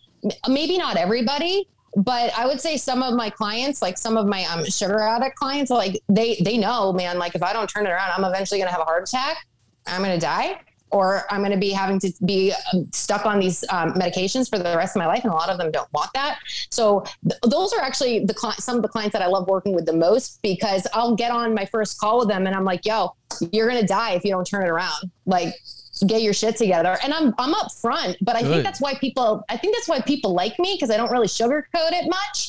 [0.48, 4.44] Maybe not everybody, but I would say some of my clients, like some of my
[4.46, 7.90] um, sugar addict clients, like they they know, man, like if I don't turn it
[7.90, 9.38] around, I'm eventually gonna have a heart attack.
[9.88, 10.60] I'm gonna die
[10.92, 14.58] or I'm going to be having to be um, stuck on these um, medications for
[14.58, 15.24] the rest of my life.
[15.24, 16.40] And a lot of them don't want that.
[16.70, 19.74] So th- those are actually the cli- some of the clients that I love working
[19.74, 22.86] with the most because I'll get on my first call with them and I'm like,
[22.86, 23.16] yo,
[23.52, 25.12] you're going to die if you don't turn it around.
[25.26, 25.54] Like,
[26.08, 26.98] get your shit together.
[27.04, 28.52] And I'm, I'm up front, but I Good.
[28.52, 31.28] think that's why people, I think that's why people like me because I don't really
[31.28, 32.49] sugarcoat it much.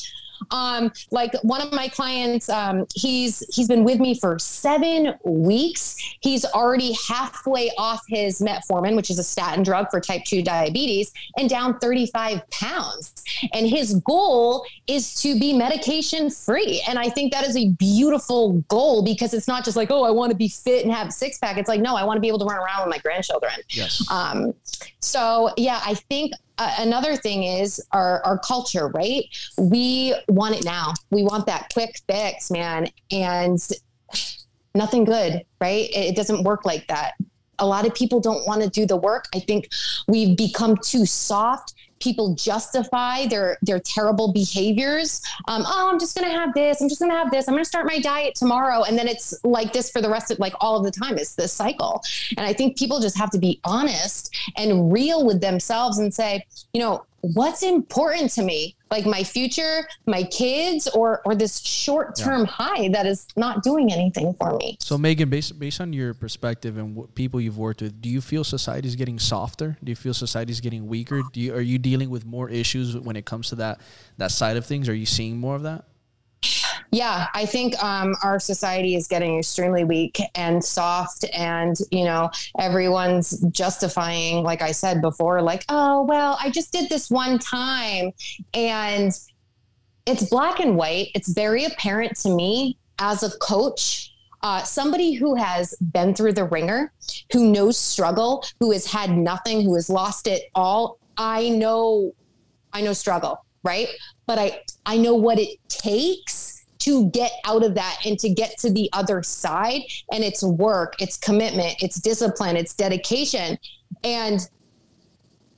[0.50, 5.96] Um, like one of my clients, um, he's he's been with me for seven weeks.
[6.20, 11.12] He's already halfway off his metformin, which is a statin drug for type two diabetes,
[11.36, 13.24] and down 35 pounds.
[13.52, 16.82] And his goal is to be medication free.
[16.88, 20.10] And I think that is a beautiful goal because it's not just like, oh, I
[20.10, 21.56] want to be fit and have six pack.
[21.58, 23.52] It's like, no, I want to be able to run around with my grandchildren.
[23.70, 24.04] Yes.
[24.10, 24.54] Um,
[25.00, 29.24] so yeah, I think uh, another thing is our, our culture, right?
[29.56, 30.92] We want it now.
[31.10, 32.88] We want that quick fix, man.
[33.10, 33.58] And
[34.74, 35.88] nothing good, right?
[35.88, 37.14] It, it doesn't work like that.
[37.60, 39.24] A lot of people don't want to do the work.
[39.34, 39.70] I think
[40.06, 45.22] we've become too soft people justify their their terrible behaviors.
[45.48, 46.80] Um, oh, I'm just gonna have this.
[46.80, 47.48] I'm just gonna have this.
[47.48, 50.38] I'm gonna start my diet tomorrow, and then it's like this for the rest of
[50.38, 51.16] like all of the time.
[51.18, 52.02] It's this cycle,
[52.36, 56.44] and I think people just have to be honest and real with themselves and say,
[56.72, 62.40] you know, what's important to me like my future my kids or or this short-term
[62.40, 62.46] yeah.
[62.46, 64.76] high that is not doing anything for me.
[64.80, 68.20] So Meghann based, based on your perspective and what people you've worked with do you
[68.20, 69.76] feel society is getting softer?
[69.82, 71.22] Do you feel society is getting weaker?
[71.32, 73.80] Do you are you dealing with more issues when it comes to that
[74.18, 74.88] that side of things?
[74.88, 75.84] Are you seeing more of that
[76.92, 82.30] yeah, I think um, our society is getting extremely weak and soft, and you know,
[82.58, 88.12] everyone's justifying, like I said before, like, oh, well, I just did this one time,
[88.54, 89.12] and
[90.06, 91.08] it's black and white.
[91.14, 94.10] It's very apparent to me as a coach
[94.42, 96.92] uh, somebody who has been through the ringer,
[97.32, 100.98] who knows struggle, who has had nothing, who has lost it all.
[101.16, 102.14] I know,
[102.72, 103.88] I know struggle, right?
[104.26, 106.49] But I, I know what it takes
[106.80, 109.82] to get out of that and to get to the other side.
[110.12, 113.58] And it's work, it's commitment, it's discipline, it's dedication.
[114.04, 114.48] And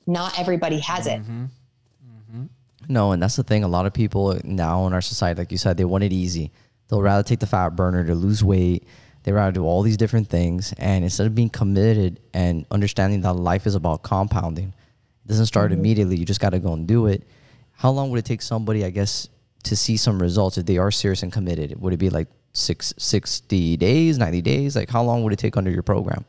[0.06, 1.22] not everybody has it.
[1.22, 1.44] Mm-hmm.
[1.44, 2.44] Mm-hmm.
[2.88, 3.64] No, and that's the thing.
[3.64, 6.52] A lot of people now in our society, like you said, they want it easy.
[6.88, 8.86] They'll rather take the fat burner to lose weight.
[9.22, 10.74] They rather do all these different things.
[10.78, 14.74] And instead of being committed and understanding that life is about compounding,
[15.24, 15.80] it doesn't start mm-hmm.
[15.80, 16.16] immediately.
[16.16, 17.22] You just got to go and do it.
[17.70, 19.28] How long would it take somebody, I guess,
[19.64, 21.80] to see some results if they are serious and committed?
[21.80, 24.76] Would it be like six, 60 days, 90 days?
[24.76, 26.24] Like how long would it take under your program?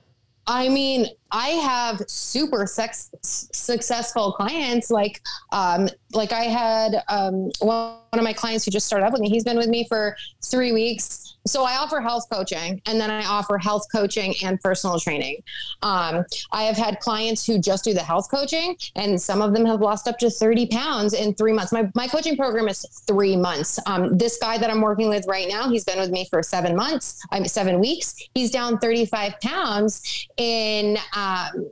[0.45, 4.91] I mean, I have super sex, successful clients.
[4.91, 5.21] Like,
[5.53, 9.29] um, like I had um, one of my clients who just started up with me.
[9.29, 13.25] He's been with me for three weeks so I offer health coaching and then I
[13.25, 15.43] offer health coaching and personal training.
[15.81, 19.65] Um, I have had clients who just do the health coaching and some of them
[19.65, 21.71] have lost up to 30 pounds in three months.
[21.71, 23.79] My, my coaching program is three months.
[23.85, 26.75] Um, this guy that I'm working with right now, he's been with me for seven
[26.75, 28.15] months, seven weeks.
[28.33, 31.69] He's down 35 pounds in, um,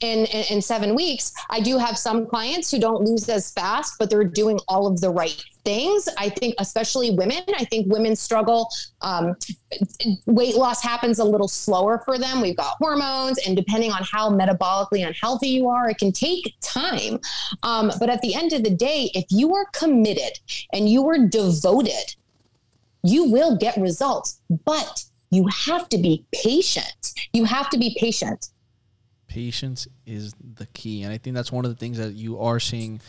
[0.00, 1.32] in, in, in seven weeks.
[1.50, 5.00] I do have some clients who don't lose as fast, but they're doing all of
[5.00, 6.08] the right things.
[6.16, 8.70] I think, especially women, I think women struggle.
[9.02, 9.36] Um,
[10.26, 12.40] weight loss happens a little slower for them.
[12.40, 17.20] We've got hormones, and depending on how metabolically unhealthy you are, it can take time.
[17.62, 20.38] Um, but at the end of the day, if you are committed
[20.72, 22.14] and you are devoted,
[23.02, 24.40] you will get results.
[24.64, 27.12] But you have to be patient.
[27.32, 28.48] You have to be patient
[29.28, 32.58] patience is the key, and I think that's one of the things that you are
[32.58, 33.00] seeing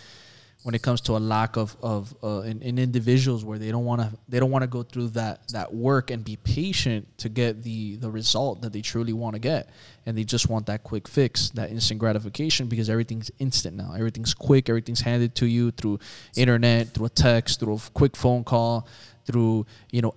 [0.63, 3.85] when it comes to a lack of of uh, in, in individuals where they don't
[3.85, 7.29] want to they don't want to go through that that work and be patient to
[7.29, 9.69] get the the result that they truly want to get.
[10.05, 13.93] And they just want that quick fix that instant gratification because everything's instant now.
[13.93, 14.69] Everything's quick.
[14.69, 15.99] Everything's handed to you through
[16.35, 18.87] internet through a text through a quick phone call
[19.25, 20.13] through you know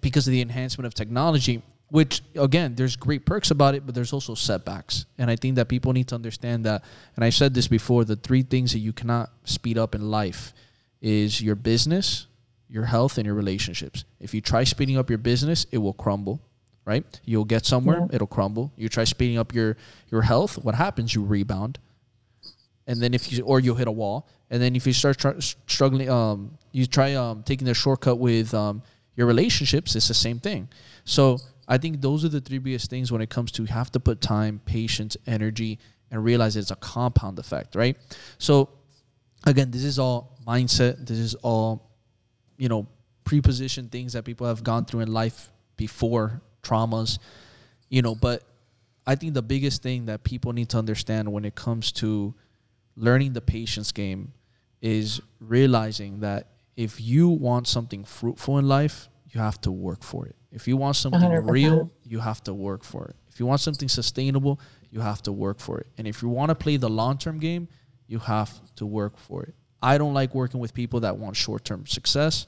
[0.00, 4.12] because of the enhancement of technology which again there's great perks about it but there's
[4.12, 5.06] also setbacks.
[5.18, 6.84] And i think that people need to understand that
[7.14, 10.52] and i said this before the three things that you cannot speed up in life
[11.00, 12.26] is your business
[12.68, 14.04] your health and your relationships.
[14.18, 16.40] If you try speeding up your business it will crumble
[16.84, 17.04] right?
[17.24, 18.14] You'll get somewhere yeah.
[18.14, 18.72] it'll crumble.
[18.76, 19.76] You try speeding up your
[20.10, 21.14] your health what happens?
[21.14, 21.78] You rebound.
[22.86, 24.28] And then if you or you'll hit a wall.
[24.50, 28.54] And then if you start tr- struggling um you try um taking the shortcut with
[28.54, 28.82] um
[29.16, 30.68] your relationships it's the same thing.
[31.04, 33.90] So I think those are the three biggest things when it comes to you have
[33.92, 35.78] to put time, patience, energy,
[36.10, 37.96] and realize it's a compound effect, right?
[38.38, 38.68] So
[39.44, 41.06] again, this is all mindset.
[41.06, 41.90] This is all,
[42.56, 42.86] you know,
[43.24, 47.18] prepositioned things that people have gone through in life before, traumas,
[47.88, 48.44] you know, but
[49.06, 52.34] I think the biggest thing that people need to understand when it comes to
[52.96, 54.32] learning the patience game
[54.80, 60.26] is realizing that if you want something fruitful in life, you have to work for
[60.26, 60.36] it.
[60.56, 61.50] If you want something 100%.
[61.50, 63.16] real, you have to work for it.
[63.28, 64.58] If you want something sustainable,
[64.90, 65.86] you have to work for it.
[65.98, 67.68] And if you want to play the long term game,
[68.06, 69.54] you have to work for it.
[69.82, 72.46] I don't like working with people that want short term success.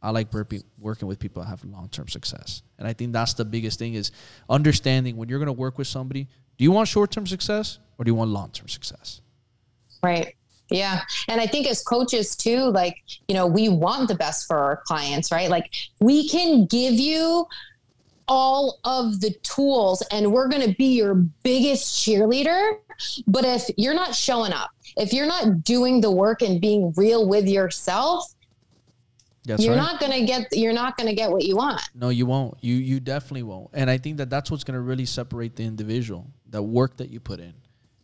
[0.00, 2.62] I like working working with people that have long term success.
[2.78, 4.10] And I think that's the biggest thing is
[4.48, 8.06] understanding when you're going to work with somebody, do you want short term success or
[8.06, 9.20] do you want long term success?
[10.02, 10.34] Right.
[10.70, 11.02] Yeah.
[11.28, 14.76] And I think as coaches too, like, you know, we want the best for our
[14.86, 15.50] clients, right?
[15.50, 17.46] Like we can give you
[18.28, 22.78] all of the tools and we're going to be your biggest cheerleader.
[23.26, 27.26] But if you're not showing up, if you're not doing the work and being real
[27.26, 28.34] with yourself,
[29.44, 29.82] that's you're right.
[29.82, 31.80] not gonna get you're not gonna get what you want.
[31.94, 32.58] No, you won't.
[32.60, 33.70] You you definitely won't.
[33.72, 37.20] And I think that that's what's gonna really separate the individual, the work that you
[37.20, 37.54] put in,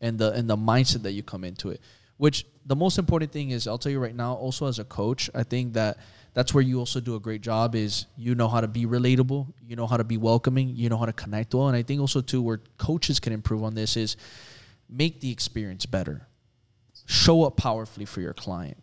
[0.00, 1.80] and the and the mindset that you come into it.
[2.16, 4.34] Which the most important thing is, I'll tell you right now.
[4.34, 5.98] Also, as a coach, I think that
[6.34, 7.74] that's where you also do a great job.
[7.74, 10.96] Is you know how to be relatable, you know how to be welcoming, you know
[10.96, 11.68] how to connect well.
[11.68, 14.16] And I think also too, where coaches can improve on this is
[14.88, 16.26] make the experience better,
[17.06, 18.78] show up powerfully for your client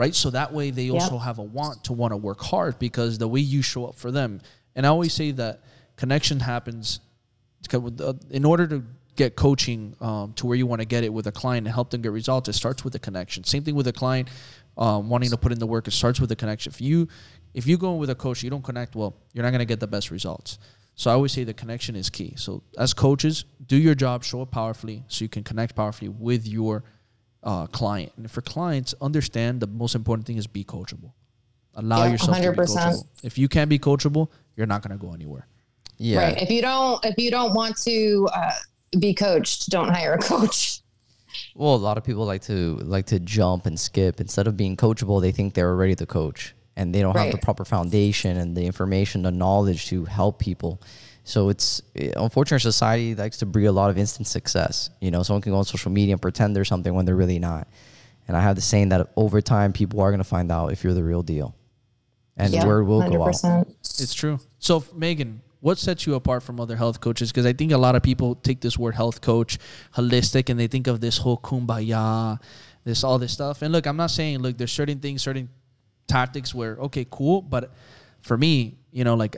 [0.00, 0.14] right?
[0.14, 3.28] So that way they also have a want to want to work hard because the
[3.28, 4.40] way you show up for them.
[4.74, 5.62] And I always say that
[5.96, 7.00] connection happens
[8.30, 8.82] in order to
[9.20, 11.90] get coaching um, to where you want to get it with a client and help
[11.90, 12.48] them get results.
[12.48, 13.44] It starts with a connection.
[13.44, 14.30] Same thing with a client
[14.78, 15.86] um, wanting to put in the work.
[15.86, 16.72] It starts with a connection.
[16.72, 17.06] If you
[17.52, 19.72] if you go in with a coach, you don't connect well, you're not going to
[19.74, 20.58] get the best results.
[20.94, 22.34] So I always say the connection is key.
[22.36, 26.46] So as coaches, do your job, show up powerfully, so you can connect powerfully with
[26.46, 26.84] your
[27.42, 28.12] uh, client.
[28.16, 31.12] And for clients, understand the most important thing is be coachable.
[31.74, 32.42] Allow yeah, yourself 100%.
[32.42, 33.04] to be coachable.
[33.22, 35.46] If you can't be coachable, you're not going to go anywhere.
[35.96, 36.18] Yeah.
[36.24, 36.42] Right.
[36.42, 38.52] If you don't, if you don't want to uh,
[38.98, 40.80] be coached, don't hire a coach.
[41.54, 44.76] Well, a lot of people like to like to jump and skip instead of being
[44.76, 45.20] coachable.
[45.20, 47.24] They think they're already the coach, and they don't right.
[47.24, 50.80] have the proper foundation and the information, the knowledge to help people.
[51.24, 51.82] So it's
[52.16, 54.90] unfortunate society likes to breed a lot of instant success.
[55.00, 57.38] You know, someone can go on social media and pretend they're something when they're really
[57.38, 57.68] not.
[58.26, 60.82] And I have the saying that over time, people are going to find out if
[60.82, 61.54] you're the real deal,
[62.36, 63.12] and yeah, word will 100%.
[63.12, 63.66] go out.
[63.80, 64.40] It's true.
[64.58, 67.30] So Meghann, what sets you apart from other health coaches?
[67.30, 69.58] Because I think a lot of people take this word health coach
[69.94, 72.40] holistic, and they think of this whole kumbaya,
[72.84, 73.62] this all this stuff.
[73.62, 75.48] And look, I'm not saying look, there's certain things, certain
[76.06, 77.72] tactics where okay, cool, but
[78.22, 79.36] for me, you know, like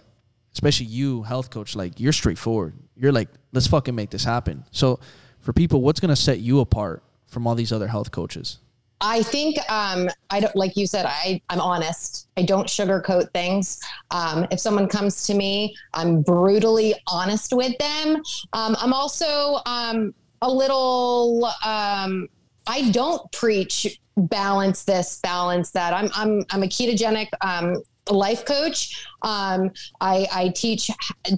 [0.54, 2.74] especially you, health coach, like you're straightforward.
[2.96, 4.64] You're like, let's fucking make this happen.
[4.70, 5.00] So
[5.40, 8.58] for people, what's gonna set you apart from all these other health coaches?
[9.02, 11.06] I think um, I don't like you said.
[11.06, 12.28] I I'm honest.
[12.36, 13.80] I don't sugarcoat things.
[14.12, 18.22] Um, if someone comes to me, I'm brutally honest with them.
[18.52, 21.50] Um, I'm also um, a little.
[21.64, 22.28] Um,
[22.68, 25.92] I don't preach balance this, balance that.
[25.92, 29.06] I'm I'm I'm a ketogenic um, life coach.
[29.22, 30.90] Um, I, I, teach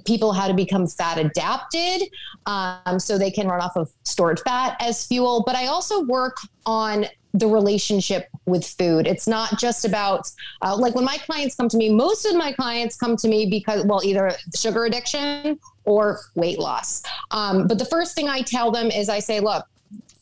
[0.06, 2.08] people how to become fat adapted
[2.46, 5.42] um, so they can run off of stored fat as fuel.
[5.44, 7.04] But I also work on
[7.34, 9.06] the relationship with food.
[9.06, 10.30] It's not just about,
[10.62, 13.46] uh, like when my clients come to me, most of my clients come to me
[13.46, 17.02] because, well, either sugar addiction or weight loss.
[17.32, 19.66] Um, but the first thing I tell them is I say, look,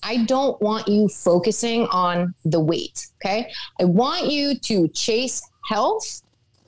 [0.02, 3.06] I don't want you focusing on the weight.
[3.20, 3.52] Okay.
[3.80, 6.22] I want you to chase health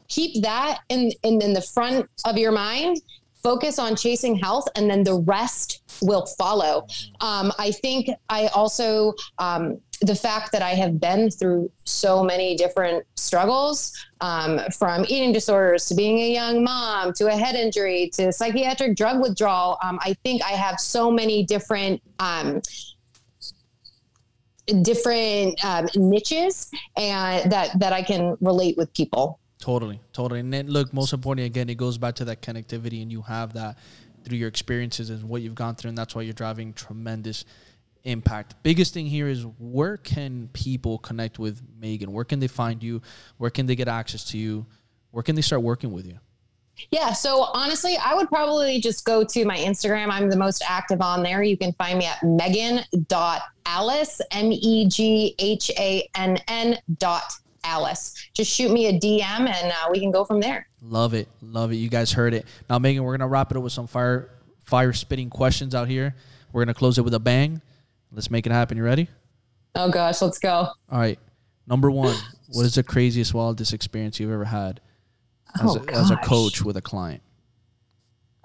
[0.09, 2.99] keep that in, in, in the front of your mind
[3.45, 6.87] focus on chasing health and then the rest will follow.
[7.21, 12.57] Um, i think i also um, the fact that i have been through so many
[12.57, 18.11] different struggles um, from eating disorders to being a young mom to a head injury
[18.15, 22.61] to psychiatric drug withdrawal um, i think i have so many different um,
[24.83, 30.41] different um, niches and that that i can relate with people Totally, totally.
[30.41, 33.55] And then look, most importantly, again, it goes back to that connectivity, and you have
[33.55, 33.79] that
[34.23, 37.47] through your experiences and what you've gone through, and that's why you're driving tremendous
[38.03, 38.57] impact.
[38.63, 42.09] Biggest thing here is where can people connect with Meghann?
[42.09, 43.01] Where can they find you?
[43.39, 44.67] Where can they get access to you?
[45.13, 46.19] Where can they start working with you?
[46.91, 50.11] Yeah, so honestly, I would probably just go to my Instagram.
[50.11, 51.43] I'm the most active on there.
[51.43, 53.01] You can find me at meghann.alice,
[54.31, 57.33] M E G H A N N dot
[57.65, 58.15] Alice.
[58.35, 60.69] Just shoot me a DM and uh, we can go from there.
[60.83, 61.29] Love it.
[61.43, 61.77] Love it.
[61.77, 62.47] You guys heard it.
[62.69, 64.31] Now, Meghann, we're going to wrap it up with some fire
[64.65, 66.15] fire spitting questions out here.
[66.53, 67.61] We're going to close it with a bang.
[68.13, 68.77] Let's make it happen.
[68.77, 69.09] You ready?
[69.75, 70.23] Oh, gosh.
[70.23, 70.69] Let's go.
[70.91, 71.19] All right.
[71.67, 72.17] Number one,
[72.49, 74.81] what is the craziest, wildest experience you've ever had
[75.61, 77.23] as, oh, a, as a coach with a client?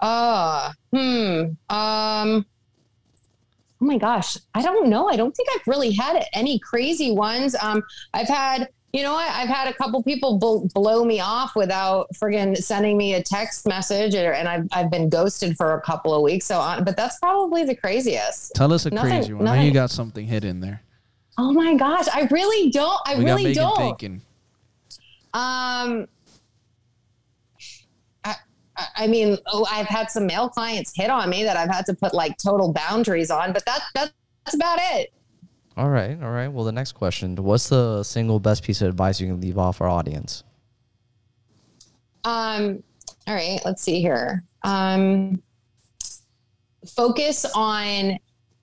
[0.00, 1.42] Uh, hmm.
[1.68, 5.08] Um, oh my gosh, I don't know.
[5.08, 7.54] I don't think I've really had any crazy ones.
[7.60, 7.82] Um,
[8.14, 9.30] I've had you know what?
[9.30, 10.36] I've had a couple people
[10.74, 15.08] blow me off without friggin' sending me a text message, or, and I've, I've been
[15.08, 16.46] ghosted for a couple of weeks.
[16.46, 18.54] So, on, but that's probably the craziest.
[18.54, 19.44] Tell us a nothing, crazy one.
[19.44, 19.60] Nothing.
[19.60, 20.82] Now you got something hidden there.
[21.38, 23.00] Oh my gosh, I really don't.
[23.06, 23.76] I we really don't.
[23.76, 24.20] thinking.
[25.32, 26.08] Um,
[28.24, 28.34] I,
[28.76, 31.86] I- I mean, oh, I've had some male clients hit on me that I've had
[31.86, 34.12] to put like total boundaries on, but that, that
[34.44, 35.12] that's about it.
[35.80, 36.48] All right, all right.
[36.48, 39.80] Well, the next question: What's the single best piece of advice you can leave off
[39.80, 40.44] our audience?
[42.22, 42.82] Um,
[43.26, 44.44] all right, let's see here.
[44.62, 45.42] Um,
[46.86, 48.18] focus on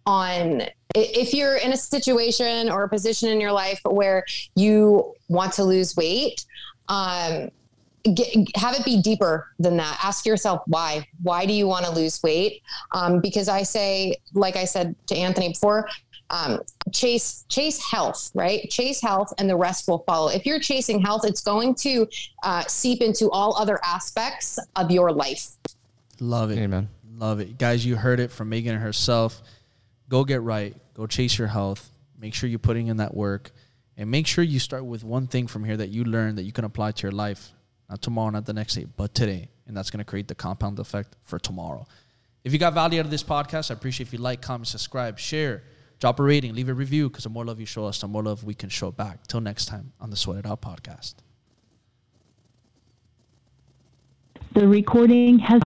[0.05, 0.61] on
[0.93, 4.24] if you're in a situation or a position in your life where
[4.55, 6.45] you want to lose weight.
[6.88, 7.49] Um,
[8.13, 9.99] get, have it be deeper than that.
[10.03, 11.07] Ask yourself why.
[11.24, 12.61] Why do you want to lose weight?
[12.91, 15.89] Um, because I say, like I said to Anthony before,
[16.30, 16.61] um,
[16.91, 18.69] chase chase health, right?
[18.69, 20.30] Chase health, and the rest will follow.
[20.30, 22.07] If you're chasing health, it's going to
[22.43, 25.51] uh, seep into all other aspects of your life.
[26.19, 26.57] Love it.
[26.57, 26.89] Amen.
[27.17, 27.57] Love it.
[27.57, 29.41] Guys, you heard it from Meghann herself.
[30.09, 30.75] Go get right.
[30.93, 31.89] Go chase your health.
[32.19, 33.51] Make sure you're putting in that work.
[33.97, 36.51] And make sure you start with one thing from here that you learn that you
[36.51, 37.51] can apply to your life.
[37.89, 39.49] Not tomorrow, not the next day, but today.
[39.65, 41.88] And that's going to create the compound effect for tomorrow.
[42.43, 45.17] If you got value out of this podcast, I appreciate if you like, comment, subscribe,
[45.17, 45.63] share,
[45.99, 48.23] drop a rating, leave a review because the more love you show us, the more
[48.23, 49.25] love we can show back.
[49.27, 51.15] Till next time on the Sweat It Out podcast.
[54.53, 55.55] The recording has